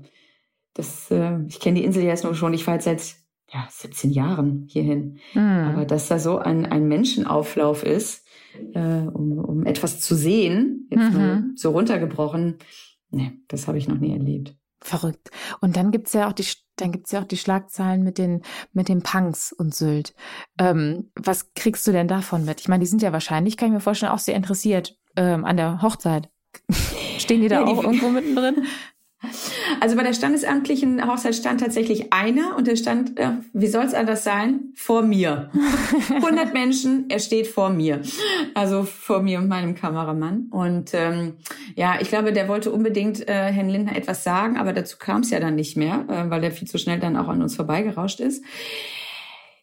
das, 0.74 1.10
äh, 1.10 1.38
ich 1.46 1.60
kenne 1.60 1.78
die 1.78 1.84
Insel 1.84 2.02
jetzt 2.02 2.24
nur 2.24 2.34
schon, 2.34 2.54
ich 2.54 2.64
fahre 2.64 2.78
jetzt 2.78 2.84
seit 2.84 3.22
ja, 3.52 3.68
17 3.70 4.10
Jahren 4.10 4.66
hierhin. 4.68 5.18
Mhm. 5.34 5.40
Aber 5.40 5.84
dass 5.84 6.08
da 6.08 6.18
so 6.18 6.38
ein, 6.38 6.66
ein 6.66 6.88
Menschenauflauf 6.88 7.84
ist, 7.84 8.21
äh, 8.74 9.06
um, 9.06 9.38
um 9.38 9.66
etwas 9.66 10.00
zu 10.00 10.14
sehen, 10.14 10.88
jetzt 10.90 11.12
mhm. 11.12 11.18
mal 11.18 11.44
so 11.54 11.70
runtergebrochen, 11.70 12.58
ne, 13.10 13.38
das 13.48 13.68
habe 13.68 13.78
ich 13.78 13.88
noch 13.88 13.98
nie 13.98 14.12
erlebt. 14.12 14.56
Verrückt. 14.80 15.30
Und 15.60 15.76
dann 15.76 15.92
gibt's 15.92 16.12
ja 16.12 16.28
auch 16.28 16.32
die, 16.32 16.44
dann 16.76 16.90
gibt's 16.90 17.12
ja 17.12 17.20
auch 17.20 17.26
die 17.26 17.36
Schlagzeilen 17.36 18.02
mit 18.02 18.18
den, 18.18 18.42
mit 18.72 18.88
den 18.88 19.02
Punks 19.02 19.52
und 19.52 19.74
Sylt. 19.74 20.12
Ähm, 20.58 21.10
was 21.14 21.54
kriegst 21.54 21.86
du 21.86 21.92
denn 21.92 22.08
davon 22.08 22.44
mit? 22.44 22.60
Ich 22.60 22.68
meine, 22.68 22.80
die 22.80 22.88
sind 22.88 23.00
ja 23.00 23.12
wahrscheinlich, 23.12 23.56
kann 23.56 23.68
ich 23.68 23.74
mir 23.74 23.80
vorstellen, 23.80 24.12
auch 24.12 24.18
sehr 24.18 24.34
interessiert 24.34 24.96
ähm, 25.16 25.44
an 25.44 25.56
der 25.56 25.82
Hochzeit. 25.82 26.30
Stehen 27.18 27.42
die 27.42 27.48
da 27.48 27.60
ja, 27.60 27.66
die, 27.66 27.72
auch 27.72 27.84
irgendwo 27.84 28.08
mittendrin? 28.08 28.66
Also 29.80 29.96
bei 29.96 30.02
der 30.02 30.14
standesamtlichen 30.14 31.06
Hochzeit 31.06 31.34
stand 31.34 31.60
tatsächlich 31.60 32.12
einer 32.12 32.56
und 32.56 32.66
der 32.66 32.76
stand, 32.76 33.18
äh, 33.18 33.32
wie 33.52 33.66
soll 33.66 33.84
es 33.84 33.94
anders 33.94 34.24
sein, 34.24 34.72
vor 34.74 35.02
mir. 35.02 35.50
100 36.08 36.52
Menschen, 36.52 37.06
er 37.08 37.18
steht 37.18 37.46
vor 37.46 37.70
mir. 37.70 38.02
Also 38.54 38.82
vor 38.84 39.22
mir 39.22 39.38
und 39.38 39.48
meinem 39.48 39.74
Kameramann. 39.74 40.48
Und 40.50 40.92
ähm, 40.94 41.34
ja, 41.76 41.98
ich 42.00 42.08
glaube, 42.08 42.32
der 42.32 42.48
wollte 42.48 42.70
unbedingt 42.70 43.28
äh, 43.28 43.52
Herrn 43.52 43.68
Lindner 43.68 43.96
etwas 43.96 44.24
sagen, 44.24 44.56
aber 44.56 44.72
dazu 44.72 44.96
kam 44.98 45.20
es 45.20 45.30
ja 45.30 45.40
dann 45.40 45.54
nicht 45.54 45.76
mehr, 45.76 46.04
äh, 46.08 46.30
weil 46.30 46.40
der 46.40 46.50
viel 46.50 46.68
zu 46.68 46.78
schnell 46.78 46.98
dann 46.98 47.16
auch 47.16 47.28
an 47.28 47.42
uns 47.42 47.56
vorbeigerauscht 47.56 48.20
ist. 48.20 48.44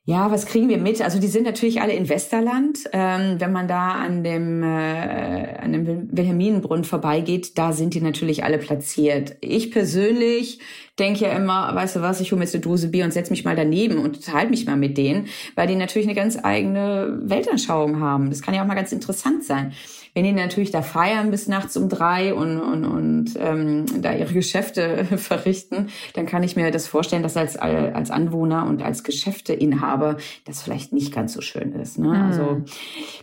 Ja, 0.05 0.31
was 0.31 0.47
kriegen 0.47 0.69
wir 0.69 0.79
mit? 0.79 1.01
Also 1.01 1.19
die 1.19 1.27
sind 1.27 1.43
natürlich 1.43 1.81
alle 1.81 1.93
in 1.93 2.09
Westerland. 2.09 2.79
Ähm, 2.93 3.39
wenn 3.39 3.51
man 3.51 3.67
da 3.67 3.89
an 3.91 4.23
dem, 4.23 4.63
äh, 4.63 5.57
an 5.57 5.71
dem 5.71 6.09
Wilhelminenbrunnen 6.12 6.83
vorbeigeht, 6.83 7.57
da 7.59 7.73
sind 7.73 7.93
die 7.93 8.01
natürlich 8.01 8.43
alle 8.43 8.57
platziert. 8.57 9.35
Ich 9.41 9.69
persönlich 9.69 10.59
denke 10.97 11.25
ja 11.25 11.31
immer, 11.33 11.75
weißt 11.75 11.97
du 11.97 12.01
was, 12.01 12.21
ich 12.21 12.31
hole 12.31 12.39
mir 12.39 12.45
jetzt 12.45 12.55
eine 12.55 12.63
Dose 12.63 12.88
Bier 12.88 13.05
und 13.05 13.13
setze 13.13 13.29
mich 13.29 13.45
mal 13.45 13.55
daneben 13.55 13.99
und 13.99 14.17
unterhalte 14.17 14.49
mich 14.49 14.65
mal 14.65 14.77
mit 14.77 14.97
denen, 14.97 15.27
weil 15.55 15.67
die 15.67 15.75
natürlich 15.75 16.07
eine 16.07 16.15
ganz 16.15 16.38
eigene 16.41 17.19
Weltanschauung 17.21 17.99
haben. 17.99 18.29
Das 18.29 18.41
kann 18.41 18.55
ja 18.55 18.63
auch 18.63 18.67
mal 18.67 18.75
ganz 18.75 18.91
interessant 18.91 19.43
sein. 19.43 19.73
Wenn 20.13 20.23
die 20.23 20.31
natürlich 20.31 20.71
da 20.71 20.81
feiern 20.81 21.31
bis 21.31 21.47
nachts 21.47 21.77
um 21.77 21.89
drei 21.89 22.33
und, 22.33 22.59
und, 22.59 22.85
und 22.85 23.33
ähm, 23.37 23.85
da 24.01 24.13
ihre 24.13 24.33
Geschäfte 24.33 25.05
verrichten, 25.17 25.89
dann 26.13 26.25
kann 26.25 26.43
ich 26.43 26.55
mir 26.55 26.71
das 26.71 26.87
vorstellen, 26.87 27.23
dass 27.23 27.37
als, 27.37 27.57
als 27.57 28.11
Anwohner 28.11 28.65
und 28.65 28.81
als 28.81 29.03
Geschäfteinhaber 29.03 30.17
das 30.45 30.61
vielleicht 30.61 30.93
nicht 30.93 31.13
ganz 31.13 31.33
so 31.33 31.41
schön 31.41 31.73
ist. 31.73 31.99
Ne? 31.99 32.09
Mhm. 32.09 32.15
Also 32.15 32.61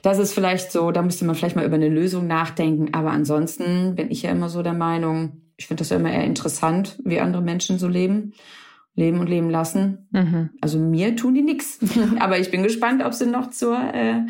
das 0.03 0.18
ist 0.18 0.33
vielleicht 0.33 0.72
so, 0.72 0.90
da 0.90 1.03
müsste 1.03 1.25
man 1.25 1.35
vielleicht 1.35 1.57
mal 1.57 1.66
über 1.66 1.77
eine 1.77 1.88
Lösung 1.88 2.27
nachdenken. 2.27 2.94
Aber 2.94 3.11
ansonsten 3.11 3.94
bin 3.94 4.11
ich 4.11 4.22
ja 4.22 4.31
immer 4.31 4.49
so 4.49 4.62
der 4.62 4.75
Meinung, 4.75 5.42
ich 5.57 5.66
finde 5.66 5.81
das 5.81 5.90
ja 5.90 5.96
immer 5.96 6.12
eher 6.12 6.25
interessant, 6.25 6.99
wie 7.05 7.20
andere 7.20 7.42
Menschen 7.42 7.79
so 7.79 7.88
leben 7.88 8.33
leben 8.97 9.21
und 9.21 9.29
leben 9.29 9.51
lassen. 9.51 10.09
Mhm. 10.11 10.51
Also 10.61 10.79
mir 10.79 11.15
tun 11.15 11.35
die 11.35 11.43
nix. 11.43 11.79
Aber 12.19 12.39
ich 12.39 12.51
bin 12.51 12.63
gespannt, 12.63 13.05
ob 13.05 13.13
sie 13.13 13.27
noch 13.27 13.51
zur 13.51 13.79
äh, 13.79 14.23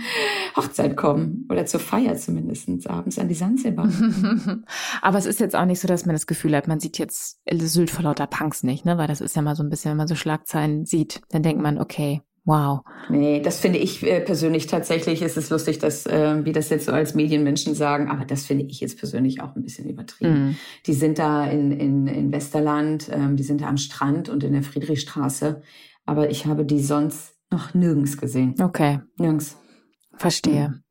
Hochzeit 0.57 0.97
kommen 0.97 1.47
oder 1.51 1.65
zur 1.67 1.81
Feier 1.81 2.17
zumindest 2.17 2.91
abends 2.91 3.19
an 3.19 3.29
die 3.29 3.35
Sansibar. 3.35 3.89
Aber 5.03 5.19
es 5.19 5.27
ist 5.27 5.41
jetzt 5.41 5.55
auch 5.55 5.65
nicht 5.65 5.81
so, 5.81 5.89
dass 5.89 6.05
man 6.05 6.15
das 6.15 6.27
Gefühl 6.27 6.55
hat, 6.57 6.67
man 6.67 6.81
sieht 6.81 6.99
jetzt 6.99 7.41
Sylt 7.49 7.91
vor 7.91 8.03
lauter 8.03 8.27
Punks 8.27 8.65
nicht, 8.65 8.85
ne? 8.85 8.99
Weil 8.99 9.07
das 9.07 9.21
ist 9.21 9.37
ja 9.37 9.43
mal 9.43 9.55
so 9.55 9.63
ein 9.63 9.71
bisschen, 9.71 9.93
wenn 9.93 9.99
man 9.99 10.09
so 10.09 10.17
Schlagzeilen 10.17 10.85
sieht, 10.85 11.21
dann 11.31 11.43
denkt 11.43 11.63
man, 11.63 11.79
okay, 11.79 12.23
Wow. 12.47 12.83
Nee, 13.09 13.41
das 13.41 13.59
finde 13.59 13.81
ich 13.81 14.07
äh, 14.07 14.21
persönlich 14.21 14.69
tatsächlich, 14.69 15.21
ist 15.21 15.37
es 15.37 15.51
lustig, 15.51 15.81
dass, 15.81 16.07
äh, 16.07 16.45
wie 16.45 16.53
das 16.53 16.71
jetzt 16.71 16.87
so 16.87 16.93
als 16.93 17.15
Medienmenschen 17.15 17.75
sagen, 17.75 18.09
aber 18.09 18.25
das 18.25 18.47
finde 18.47 18.65
ich 18.67 18.79
jetzt 18.79 18.99
persönlich 18.99 19.43
auch 19.43 19.57
ein 19.57 19.65
bisschen 19.65 19.89
übertrieben. 19.89 20.51
Mm. 20.51 20.57
Die 20.87 20.93
sind 20.93 21.19
da 21.19 21.45
in, 21.45 21.73
in, 21.73 22.07
in 22.07 22.31
Westerland, 22.31 23.11
ähm, 23.13 23.37
die 23.37 23.43
sind 23.43 23.63
da 23.63 23.67
am 23.67 23.79
Strand 23.79 24.29
und 24.29 24.45
in 24.45 24.53
der 24.53 24.63
Friedrichstraße, 24.63 25.61
aber 26.05 26.31
ich 26.31 26.47
habe 26.47 26.65
die 26.65 26.81
sonst 26.81 27.35
noch 27.51 27.75
nirgends 27.75 28.17
gesehen. 28.17 28.55
Okay. 28.63 29.01
Nirgends. 29.19 29.57
Verstehe. 30.17 30.69
Mhm. 30.69 30.83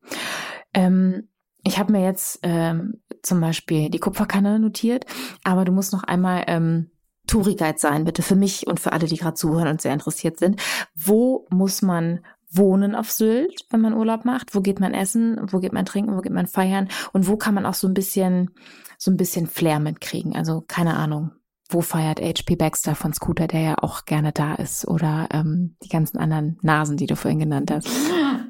Ähm, 0.74 1.28
ich 1.64 1.78
habe 1.78 1.90
mir 1.90 2.04
jetzt 2.04 2.38
ähm, 2.42 3.00
zum 3.22 3.40
Beispiel 3.40 3.88
die 3.88 3.98
Kupferkanne 3.98 4.58
notiert, 4.58 5.06
aber 5.42 5.64
du 5.64 5.72
musst 5.72 5.94
noch 5.94 6.04
einmal 6.04 6.44
ähm, 6.48 6.90
Touri-Guide 7.26 7.78
sein, 7.78 8.04
bitte 8.04 8.22
für 8.22 8.36
mich 8.36 8.66
und 8.66 8.80
für 8.80 8.92
alle, 8.92 9.06
die 9.06 9.16
gerade 9.16 9.34
zuhören 9.34 9.68
und 9.68 9.80
sehr 9.80 9.92
interessiert 9.92 10.38
sind. 10.38 10.60
Wo 10.94 11.46
muss 11.50 11.82
man 11.82 12.20
wohnen 12.50 12.94
auf 12.94 13.10
Sylt, 13.10 13.66
wenn 13.70 13.80
man 13.80 13.94
Urlaub 13.94 14.24
macht? 14.24 14.54
Wo 14.54 14.60
geht 14.60 14.80
man 14.80 14.94
essen? 14.94 15.40
Wo 15.50 15.58
geht 15.58 15.72
man 15.72 15.84
trinken? 15.84 16.16
Wo 16.16 16.20
geht 16.20 16.32
man 16.32 16.46
feiern? 16.46 16.88
Und 17.12 17.28
wo 17.28 17.36
kann 17.36 17.54
man 17.54 17.66
auch 17.66 17.74
so 17.74 17.86
ein 17.88 17.94
bisschen, 17.94 18.50
so 18.98 19.10
ein 19.10 19.16
bisschen 19.16 19.46
Flair 19.46 19.80
mitkriegen? 19.80 20.34
Also 20.34 20.62
keine 20.66 20.94
Ahnung 20.94 21.32
wo 21.68 21.80
feiert 21.80 22.20
HP 22.20 22.56
Baxter 22.56 22.94
von 22.94 23.12
Scooter, 23.12 23.46
der 23.46 23.60
ja 23.60 23.74
auch 23.80 24.04
gerne 24.04 24.32
da 24.32 24.54
ist, 24.54 24.86
oder 24.86 25.28
ähm, 25.32 25.76
die 25.82 25.88
ganzen 25.88 26.18
anderen 26.18 26.58
Nasen, 26.62 26.96
die 26.96 27.06
du 27.06 27.16
vorhin 27.16 27.40
genannt 27.40 27.70
hast? 27.70 27.88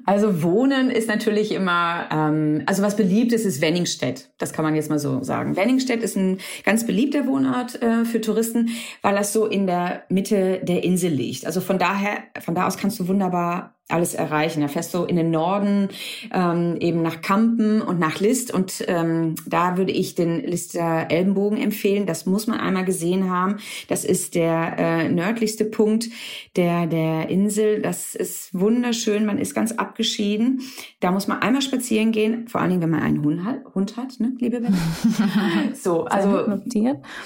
Also 0.08 0.42
Wohnen 0.44 0.90
ist 0.90 1.08
natürlich 1.08 1.50
immer, 1.50 2.08
ähm, 2.12 2.62
also 2.66 2.82
was 2.82 2.96
beliebt 2.96 3.32
ist, 3.32 3.44
ist 3.44 3.60
Wenningstedt. 3.60 4.30
Das 4.38 4.52
kann 4.52 4.64
man 4.64 4.76
jetzt 4.76 4.88
mal 4.88 5.00
so 5.00 5.22
sagen. 5.24 5.56
Wenningstedt 5.56 6.00
ist 6.00 6.16
ein 6.16 6.38
ganz 6.64 6.86
beliebter 6.86 7.26
Wohnort 7.26 7.82
äh, 7.82 8.04
für 8.04 8.20
Touristen, 8.20 8.70
weil 9.02 9.16
das 9.16 9.32
so 9.32 9.46
in 9.46 9.66
der 9.66 10.04
Mitte 10.08 10.60
der 10.62 10.84
Insel 10.84 11.10
liegt. 11.10 11.44
Also 11.44 11.60
von 11.60 11.78
daher, 11.78 12.18
von 12.40 12.54
da 12.54 12.68
aus 12.68 12.76
kannst 12.76 13.00
du 13.00 13.08
wunderbar 13.08 13.75
alles 13.88 14.14
erreichen. 14.14 14.62
Da 14.62 14.68
fährst 14.68 14.92
du 14.94 15.04
in 15.04 15.14
den 15.14 15.30
Norden, 15.30 15.88
ähm, 16.32 16.76
eben 16.80 17.02
nach 17.02 17.20
Kampen 17.20 17.80
und 17.80 18.00
nach 18.00 18.18
List. 18.18 18.52
Und 18.52 18.84
ähm, 18.88 19.36
da 19.46 19.76
würde 19.76 19.92
ich 19.92 20.16
den 20.16 20.42
Lister 20.42 21.06
Elbenbogen 21.08 21.58
empfehlen. 21.58 22.04
Das 22.06 22.26
muss 22.26 22.48
man 22.48 22.58
einmal 22.58 22.84
gesehen 22.84 23.30
haben. 23.30 23.56
Das 23.88 24.04
ist 24.04 24.34
der 24.34 24.74
äh, 24.78 25.08
nördlichste 25.08 25.64
Punkt 25.64 26.08
der, 26.56 26.86
der 26.86 27.28
Insel. 27.28 27.80
Das 27.80 28.16
ist 28.16 28.58
wunderschön. 28.58 29.24
Man 29.24 29.38
ist 29.38 29.54
ganz 29.54 29.70
abgeschieden. 29.70 30.62
Da 30.98 31.12
muss 31.12 31.28
man 31.28 31.40
einmal 31.40 31.62
spazieren 31.62 32.10
gehen, 32.10 32.48
vor 32.48 32.60
allen 32.60 32.70
Dingen, 32.70 32.82
wenn 32.82 32.90
man 32.90 33.02
einen 33.02 33.22
Hund 33.22 33.44
hat, 33.44 33.74
Hund 33.74 33.96
hat 33.96 34.18
ne, 34.18 34.32
liebe 34.38 34.62
Wenning. 34.62 35.74
so, 35.74 36.06
also 36.06 36.60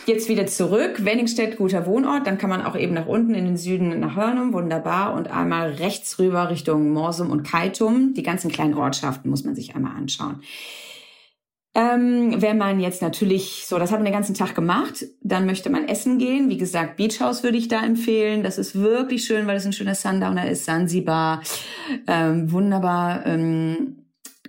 jetzt 0.06 0.28
wieder 0.28 0.46
zurück. 0.46 1.04
Wenningstedt, 1.04 1.56
guter 1.56 1.86
Wohnort. 1.86 2.26
Dann 2.26 2.36
kann 2.36 2.50
man 2.50 2.62
auch 2.62 2.76
eben 2.76 2.92
nach 2.92 3.06
unten 3.06 3.34
in 3.34 3.46
den 3.46 3.56
Süden 3.56 3.98
nach 4.00 4.16
Hörnum, 4.16 4.52
wunderbar. 4.52 5.14
Und 5.14 5.30
einmal 5.30 5.70
rechts 5.70 6.18
rüber 6.18 6.49
Richtung 6.50 6.90
Morsum 6.90 7.30
und 7.30 7.42
Kaitum. 7.42 8.14
Die 8.14 8.22
ganzen 8.22 8.50
kleinen 8.50 8.74
Ortschaften 8.74 9.30
muss 9.30 9.44
man 9.44 9.54
sich 9.54 9.74
einmal 9.74 9.96
anschauen. 9.96 10.42
Ähm, 11.72 12.42
wenn 12.42 12.58
man 12.58 12.80
jetzt 12.80 13.00
natürlich, 13.00 13.64
so, 13.66 13.78
das 13.78 13.92
haben 13.92 14.00
wir 14.00 14.10
den 14.10 14.14
ganzen 14.14 14.34
Tag 14.34 14.56
gemacht, 14.56 15.06
dann 15.22 15.46
möchte 15.46 15.70
man 15.70 15.86
essen 15.86 16.18
gehen. 16.18 16.48
Wie 16.48 16.58
gesagt, 16.58 16.96
Beach 16.96 17.20
House 17.20 17.44
würde 17.44 17.58
ich 17.58 17.68
da 17.68 17.84
empfehlen. 17.84 18.42
Das 18.42 18.58
ist 18.58 18.74
wirklich 18.74 19.24
schön, 19.24 19.46
weil 19.46 19.56
es 19.56 19.66
ein 19.66 19.72
schöner 19.72 19.94
Sundowner 19.94 20.50
ist. 20.50 20.64
Sansibar, 20.64 21.42
ähm, 22.08 22.50
wunderbar. 22.50 23.24
Ähm, 23.24 24.06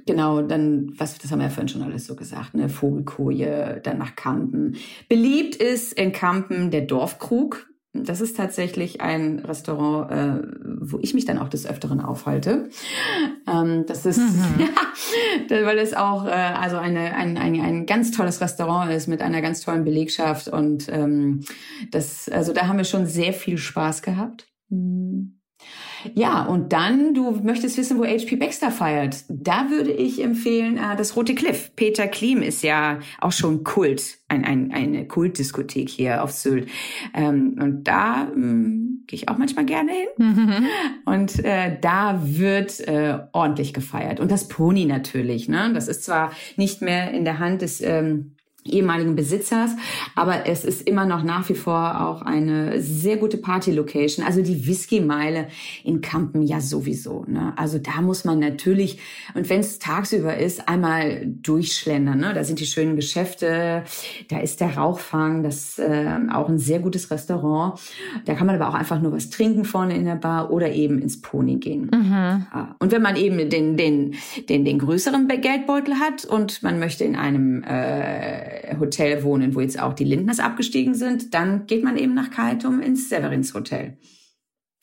genau, 0.08 0.42
dann, 0.42 0.94
was, 0.98 1.20
das 1.20 1.32
haben 1.32 1.40
wir 1.40 1.46
ja 1.46 1.52
vorhin 1.52 1.68
schon 1.68 1.84
alles 1.84 2.08
so 2.08 2.16
gesagt, 2.16 2.56
ne? 2.56 2.70
Vogelkoje, 2.70 3.82
dann 3.84 4.00
nach 4.00 4.16
Kampen. 4.16 4.78
Beliebt 5.08 5.56
ist 5.56 5.94
in 5.94 6.14
Kampen 6.14 6.72
der 6.72 6.82
Dorfkrug. 6.82 7.71
Das 7.94 8.22
ist 8.22 8.38
tatsächlich 8.38 9.02
ein 9.02 9.40
Restaurant, 9.40 10.12
äh, 10.12 10.48
wo 10.80 11.00
ich 11.02 11.14
mich 11.14 11.26
dann 11.26 11.38
auch 11.38 11.50
des 11.50 11.66
Öfteren 11.66 12.00
aufhalte. 12.00 12.70
Ähm, 13.48 13.86
das 13.86 14.06
ist, 14.06 14.18
mhm. 14.18 14.60
ja, 15.50 15.66
weil 15.66 15.78
es 15.78 15.94
auch 15.94 16.26
äh, 16.26 16.30
also 16.30 16.78
eine, 16.78 17.16
ein, 17.16 17.38
ein, 17.38 17.60
ein 17.60 17.86
ganz 17.86 18.12
tolles 18.12 18.40
Restaurant 18.40 18.92
ist 18.92 19.08
mit 19.08 19.22
einer 19.22 19.42
ganz 19.42 19.62
tollen 19.62 19.84
Belegschaft 19.84 20.48
und 20.48 20.88
ähm, 20.88 21.42
das, 21.92 22.30
also 22.30 22.54
da 22.54 22.68
haben 22.68 22.78
wir 22.78 22.86
schon 22.86 23.08
sehr 23.08 23.34
viel 23.34 23.58
Spaß 23.58 24.02
gehabt. 24.04 24.48
Mhm. 24.70 25.41
Ja, 26.14 26.44
und 26.44 26.74
dann, 26.74 27.14
du 27.14 27.32
möchtest 27.44 27.78
wissen, 27.78 27.98
wo 27.98 28.06
HP 28.06 28.36
Baxter 28.36 28.72
feiert. 28.72 29.24
Da 29.30 29.70
würde 29.70 29.92
ich 29.92 30.24
empfehlen, 30.24 30.78
äh, 30.78 30.96
das 30.96 31.16
Rote 31.16 31.36
Cliff. 31.36 31.72
Peter 31.76 32.08
Klim 32.08 32.42
ist 32.42 32.64
ja 32.64 33.00
auch 33.20 33.32
schon 33.32 33.64
Kult, 33.64 34.20
ein, 34.28 34.46
ein, 34.46 34.72
eine 34.72 35.08
Kultdiskothek 35.08 35.90
hier 35.90 36.24
auf 36.24 36.32
Sylt. 36.32 36.70
Ähm, 37.14 37.58
und 37.62 37.84
da 37.84 38.28
ähm, 38.34 39.04
gehe 39.08 39.18
ich 39.18 39.30
auch 39.30 39.38
manchmal 39.38 39.66
gerne 39.66 39.92
hin. 39.92 40.08
Mhm. 40.18 40.66
Und 41.06 41.44
äh, 41.44 41.78
da 41.80 42.22
wird 42.24 42.80
äh, 42.82 43.20
ordentlich 43.32 43.74
gefeiert. 43.74 44.20
Und 44.20 44.32
das 44.32 44.48
Pony 44.48 44.86
natürlich. 44.86 45.50
Ne? 45.50 45.72
Das 45.74 45.88
ist 45.88 46.04
zwar 46.04 46.32
nicht 46.56 46.82
mehr 46.82 47.12
in 47.12 47.26
der 47.26 47.40
Hand 47.40 47.62
des... 47.62 47.82
Ähm, 47.82 48.36
ehemaligen 48.64 49.16
Besitzers, 49.16 49.72
aber 50.16 50.46
es 50.46 50.64
ist 50.64 50.88
immer 50.88 51.06
noch 51.06 51.24
nach 51.24 51.50
wie 51.50 51.56
vor 51.56 52.08
auch 52.08 52.22
eine 52.22 52.80
sehr 52.80 53.18
gute 53.18 53.38
Party-Location. 53.38 54.26
Also 54.26 54.44
die 54.44 54.68
Whisky-Meile 54.68 55.48
in 55.84 56.02
Kampen 56.02 56.44
ja 56.44 56.62
sowieso. 56.62 57.26
Ne? 57.28 57.54
Also 57.56 57.80
da 57.80 58.02
muss 58.02 58.24
man 58.24 58.40
natürlich, 58.40 59.00
und 59.34 59.50
wenn 59.50 59.62
es 59.62 59.80
tagsüber 59.80 60.38
ist, 60.38 60.70
einmal 60.70 61.26
durchschlendern. 61.26 62.20
Ne? 62.20 62.34
Da 62.36 62.44
sind 62.44 62.60
die 62.60 62.68
schönen 62.68 62.96
Geschäfte, 62.96 63.84
da 64.30 64.40
ist 64.40 64.62
der 64.62 64.78
Rauchfang, 64.78 65.42
das 65.42 65.80
äh, 65.80 66.18
auch 66.32 66.48
ein 66.48 66.60
sehr 66.60 66.80
gutes 66.80 67.10
Restaurant. 67.10 67.80
Da 68.26 68.36
kann 68.36 68.46
man 68.46 68.56
aber 68.56 68.70
auch 68.70 68.76
einfach 68.76 69.02
nur 69.02 69.12
was 69.12 69.32
trinken 69.32 69.66
vorne 69.66 69.96
in 69.96 70.06
der 70.06 70.16
Bar 70.16 70.52
oder 70.52 70.72
eben 70.72 71.00
ins 71.00 71.20
Pony 71.20 71.56
gehen. 71.56 71.90
Mhm. 71.92 72.46
Und 72.78 72.92
wenn 72.92 73.02
man 73.02 73.16
eben 73.16 73.50
den, 73.50 73.76
den, 73.76 74.16
den, 74.50 74.66
den 74.66 74.78
größeren 74.78 75.28
Geldbeutel 75.28 75.96
hat 75.96 76.26
und 76.26 76.62
man 76.62 76.78
möchte 76.78 77.04
in 77.04 77.16
einem 77.16 77.64
äh, 77.64 78.51
Hotel 78.80 79.24
wohnen, 79.24 79.56
wo 79.56 79.62
jetzt 79.62 79.80
auch 79.80 79.94
die 79.94 80.04
Lindners 80.04 80.40
abgestiegen 80.40 80.94
sind, 80.94 81.34
dann 81.34 81.66
geht 81.66 81.84
man 81.84 81.98
eben 81.98 82.14
nach 82.14 82.32
Kaitum 82.32 82.82
ins 82.82 83.10
Severins 83.10 83.54
Hotel. 83.54 83.98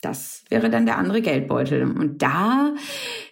Das 0.01 0.43
wäre 0.49 0.69
dann 0.69 0.85
der 0.85 0.97
andere 0.97 1.21
Geldbeutel. 1.21 1.83
Und 1.83 2.21
da 2.21 2.73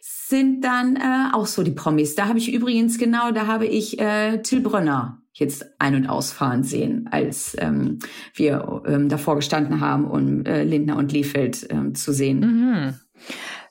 sind 0.01 0.63
dann 0.63 0.97
äh, 0.97 1.29
auch 1.33 1.45
so 1.45 1.63
die 1.63 1.71
Promis. 1.71 2.15
Da 2.15 2.27
habe 2.27 2.39
ich 2.39 2.53
übrigens 2.53 2.97
genau, 2.97 3.31
da 3.31 3.47
habe 3.47 3.65
ich 3.65 3.99
äh, 3.99 4.41
Till 4.41 4.61
Brönner 4.61 5.21
jetzt 5.33 5.79
ein- 5.79 5.95
und 5.95 6.07
ausfahren 6.07 6.63
sehen, 6.63 7.07
als 7.11 7.55
ähm, 7.59 7.99
wir 8.33 8.83
ähm, 8.87 9.07
davor 9.07 9.35
gestanden 9.35 9.79
haben, 9.79 10.05
um 10.05 10.45
äh, 10.45 10.63
Lindner 10.63 10.97
und 10.97 11.11
Liefeld 11.13 11.67
ähm, 11.69 11.95
zu 11.95 12.11
sehen. 12.11 12.39
Mhm. 12.39 12.93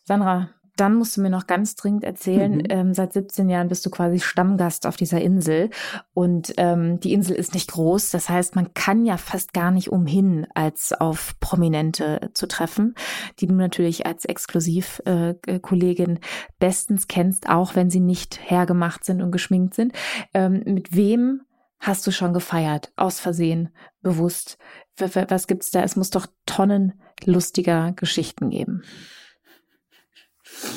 Sandra, 0.05 0.50
dann 0.76 0.94
musst 0.94 1.16
du 1.16 1.22
mir 1.22 1.30
noch 1.30 1.46
ganz 1.46 1.74
dringend 1.74 2.04
erzählen, 2.04 2.58
mhm. 2.58 2.64
ähm, 2.68 2.94
seit 2.94 3.12
17 3.12 3.48
Jahren 3.48 3.68
bist 3.68 3.84
du 3.84 3.90
quasi 3.90 4.20
Stammgast 4.20 4.86
auf 4.86 4.96
dieser 4.96 5.20
Insel 5.20 5.70
und 6.14 6.54
ähm, 6.56 7.00
die 7.00 7.12
Insel 7.12 7.36
ist 7.36 7.54
nicht 7.54 7.72
groß, 7.72 8.10
das 8.10 8.28
heißt, 8.28 8.54
man 8.56 8.74
kann 8.74 9.04
ja 9.04 9.16
fast 9.16 9.52
gar 9.52 9.70
nicht 9.70 9.90
umhin, 9.90 10.46
als 10.54 10.92
auf 10.92 11.34
Prominente 11.40 12.30
zu 12.34 12.46
treffen, 12.46 12.94
die 13.40 13.46
du 13.46 13.54
natürlich 13.54 14.06
als 14.06 14.24
Exklusivkollegin 14.24 16.16
äh, 16.16 16.20
bestens 16.58 17.08
kennst, 17.08 17.48
auch 17.48 17.74
wenn 17.74 17.90
sie 17.90 18.00
nicht 18.00 18.38
hergemacht 18.42 19.04
sind 19.04 19.22
und 19.22 19.32
geschminkt 19.32 19.74
sind. 19.74 19.92
Ähm, 20.34 20.62
mit 20.64 20.94
wem 20.94 21.42
hast 21.78 22.06
du 22.06 22.10
schon 22.10 22.32
gefeiert, 22.32 22.92
aus 22.96 23.20
Versehen, 23.20 23.70
bewusst? 24.02 24.58
Was 24.98 25.46
gibt's 25.46 25.70
da? 25.70 25.82
Es 25.82 25.96
muss 25.96 26.10
doch 26.10 26.26
Tonnen 26.46 26.94
lustiger 27.24 27.92
Geschichten 27.92 28.50
geben. 28.50 28.82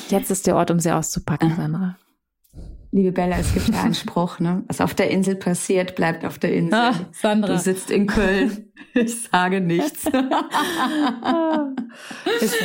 Jetzt 0.08 0.30
ist 0.30 0.46
der 0.46 0.56
Ort, 0.56 0.70
um 0.70 0.80
sie 0.80 0.92
auszupacken, 0.92 1.54
Sandra. 1.56 1.96
Liebe 2.92 3.12
Bella, 3.12 3.38
es 3.38 3.54
gibt 3.54 3.68
ja 3.68 3.82
einen 3.82 3.94
Spruch, 3.94 4.40
ne? 4.40 4.64
Was 4.66 4.80
auf 4.80 4.94
der 4.94 5.10
Insel 5.10 5.36
passiert, 5.36 5.94
bleibt 5.94 6.24
auf 6.24 6.40
der 6.40 6.52
Insel. 6.52 6.74
Ah, 6.74 6.94
Sandra. 7.12 7.52
Du 7.52 7.58
sitzt 7.58 7.90
in 7.90 8.08
Köln. 8.08 8.72
Ich 8.94 9.22
sage 9.22 9.60
nichts. 9.60 10.06
ist. 12.40 12.56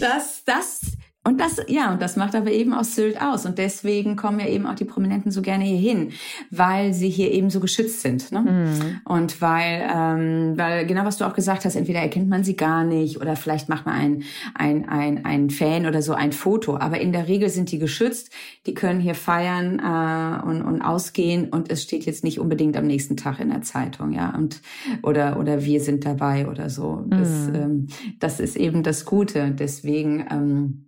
Das, 0.00 0.42
das 0.44 0.80
und 1.22 1.38
das, 1.38 1.60
ja, 1.68 1.92
und 1.92 2.00
das 2.00 2.16
macht 2.16 2.34
aber 2.34 2.50
eben 2.50 2.72
aus 2.72 2.94
Sylt 2.94 3.20
aus. 3.20 3.44
Und 3.44 3.58
deswegen 3.58 4.16
kommen 4.16 4.40
ja 4.40 4.46
eben 4.46 4.66
auch 4.66 4.74
die 4.74 4.86
Prominenten 4.86 5.30
so 5.30 5.42
gerne 5.42 5.64
hier 5.64 5.76
hin, 5.76 6.12
weil 6.50 6.94
sie 6.94 7.10
hier 7.10 7.30
eben 7.30 7.50
so 7.50 7.60
geschützt 7.60 8.00
sind. 8.00 8.32
Ne? 8.32 8.40
Mhm. 8.40 9.00
Und 9.04 9.42
weil, 9.42 9.86
ähm, 9.94 10.56
weil 10.56 10.86
genau 10.86 11.04
was 11.04 11.18
du 11.18 11.26
auch 11.26 11.34
gesagt 11.34 11.66
hast, 11.66 11.76
entweder 11.76 12.00
erkennt 12.00 12.30
man 12.30 12.42
sie 12.42 12.56
gar 12.56 12.84
nicht 12.84 13.20
oder 13.20 13.36
vielleicht 13.36 13.68
macht 13.68 13.84
man 13.84 13.96
ein, 13.96 14.22
ein, 14.54 14.88
ein, 14.88 15.24
ein 15.26 15.50
Fan 15.50 15.84
oder 15.84 16.00
so 16.00 16.14
ein 16.14 16.32
Foto. 16.32 16.78
Aber 16.78 16.98
in 16.98 17.12
der 17.12 17.28
Regel 17.28 17.50
sind 17.50 17.70
die 17.70 17.78
geschützt, 17.78 18.30
die 18.64 18.72
können 18.72 19.00
hier 19.00 19.14
feiern 19.14 19.78
äh, 19.78 20.42
und, 20.46 20.62
und 20.62 20.80
ausgehen 20.80 21.50
und 21.50 21.70
es 21.70 21.82
steht 21.82 22.06
jetzt 22.06 22.24
nicht 22.24 22.40
unbedingt 22.40 22.78
am 22.78 22.86
nächsten 22.86 23.18
Tag 23.18 23.40
in 23.40 23.50
der 23.50 23.60
Zeitung, 23.60 24.12
ja. 24.12 24.34
Und 24.34 24.62
oder 25.02 25.38
oder 25.38 25.66
wir 25.66 25.82
sind 25.82 26.06
dabei 26.06 26.48
oder 26.48 26.70
so. 26.70 27.04
Das, 27.08 27.28
mhm. 27.28 27.54
ähm, 27.54 27.86
das 28.20 28.40
ist 28.40 28.56
eben 28.56 28.82
das 28.82 29.04
Gute. 29.04 29.50
Deswegen 29.50 30.26
ähm, 30.30 30.86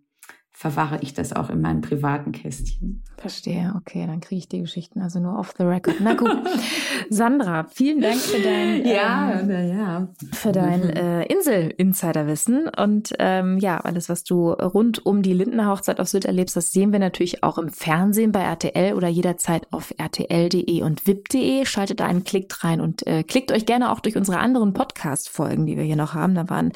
verwahre 0.52 0.98
ich 1.00 1.14
das 1.14 1.32
auch 1.32 1.50
in 1.50 1.60
meinem 1.60 1.80
privaten 1.80 2.30
Kästchen. 2.32 3.02
Verstehe, 3.16 3.74
okay, 3.76 4.06
dann 4.06 4.20
kriege 4.20 4.38
ich 4.38 4.48
die 4.48 4.60
Geschichten 4.60 5.00
also 5.00 5.18
nur 5.18 5.38
off 5.38 5.54
the 5.56 5.64
record. 5.64 5.96
Na 6.00 6.14
gut. 6.14 6.30
Sandra, 7.10 7.64
vielen 7.64 8.00
Dank 8.00 8.16
für 8.16 8.40
dein 8.40 8.84
ja, 8.86 9.40
ähm, 9.40 9.50
ja. 9.50 10.08
für 10.32 10.52
dein 10.52 10.90
äh, 10.90 11.24
Insel-Insiderwissen 11.24 12.68
und 12.68 13.12
ähm, 13.18 13.58
ja, 13.58 13.78
alles, 13.78 14.08
was 14.08 14.24
du 14.24 14.50
rund 14.50 15.04
um 15.04 15.22
die 15.22 15.32
Lindner 15.32 15.70
Hochzeit 15.70 16.00
auf 16.00 16.08
Sylt 16.08 16.26
erlebst, 16.26 16.56
das 16.56 16.70
sehen 16.70 16.92
wir 16.92 16.98
natürlich 16.98 17.42
auch 17.42 17.58
im 17.58 17.70
Fernsehen 17.70 18.32
bei 18.32 18.42
RTL 18.42 18.94
oder 18.94 19.08
jederzeit 19.08 19.66
auf 19.70 19.94
rtl.de 20.00 20.82
und 20.82 21.06
wip.de. 21.06 21.64
Schaltet 21.64 22.00
da 22.00 22.06
einen 22.06 22.24
Klick 22.24 22.62
rein 22.62 22.80
und 22.80 23.06
äh, 23.06 23.22
klickt 23.22 23.52
euch 23.52 23.66
gerne 23.66 23.90
auch 23.90 24.00
durch 24.00 24.16
unsere 24.16 24.38
anderen 24.38 24.72
Podcast-Folgen, 24.74 25.66
die 25.66 25.76
wir 25.76 25.84
hier 25.84 25.96
noch 25.96 26.14
haben. 26.14 26.34
Da 26.34 26.48
waren 26.50 26.72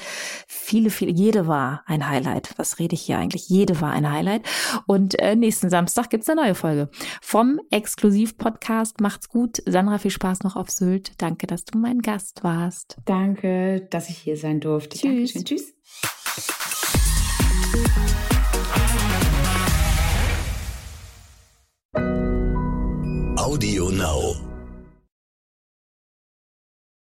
viele, 0.47 0.91
viele, 0.91 1.13
jede 1.13 1.47
war 1.47 1.83
ein 1.87 2.09
Highlight. 2.09 2.51
Was 2.57 2.79
rede 2.79 2.95
ich 2.95 3.03
hier 3.03 3.19
eigentlich? 3.19 3.49
Jede 3.49 3.66
war 3.81 3.93
ein 3.93 4.11
Highlight. 4.11 4.43
Und 4.87 5.19
äh, 5.21 5.37
nächsten 5.37 5.71
Samstag 5.71 6.11
gibt's 6.11 6.29
eine 6.29 6.43
neue 6.43 6.55
Folge 6.55 6.89
vom 7.21 7.61
Exklusiv-Podcast. 7.71 9.01
Macht's 9.01 9.29
gut. 9.29 9.63
Sandra, 9.67 9.99
viel 9.99 10.11
Spaß 10.11 10.43
noch 10.43 10.57
auf 10.57 10.71
Sylt. 10.71 11.13
Danke, 11.19 11.47
dass 11.47 11.65
du 11.65 11.79
mein 11.79 12.01
Gast 12.01 12.45
warst. 12.45 12.97
Danke, 13.05 13.87
dass 13.91 14.09
ich 14.09 14.19
hier 14.19 14.37
sein 14.37 14.61
durfte. 14.61 14.99
Tschüss. 14.99 15.33
Dankeschön. 15.33 15.45
Tschüss. 15.45 15.75
Audio 23.37 23.91
Now. 23.91 24.56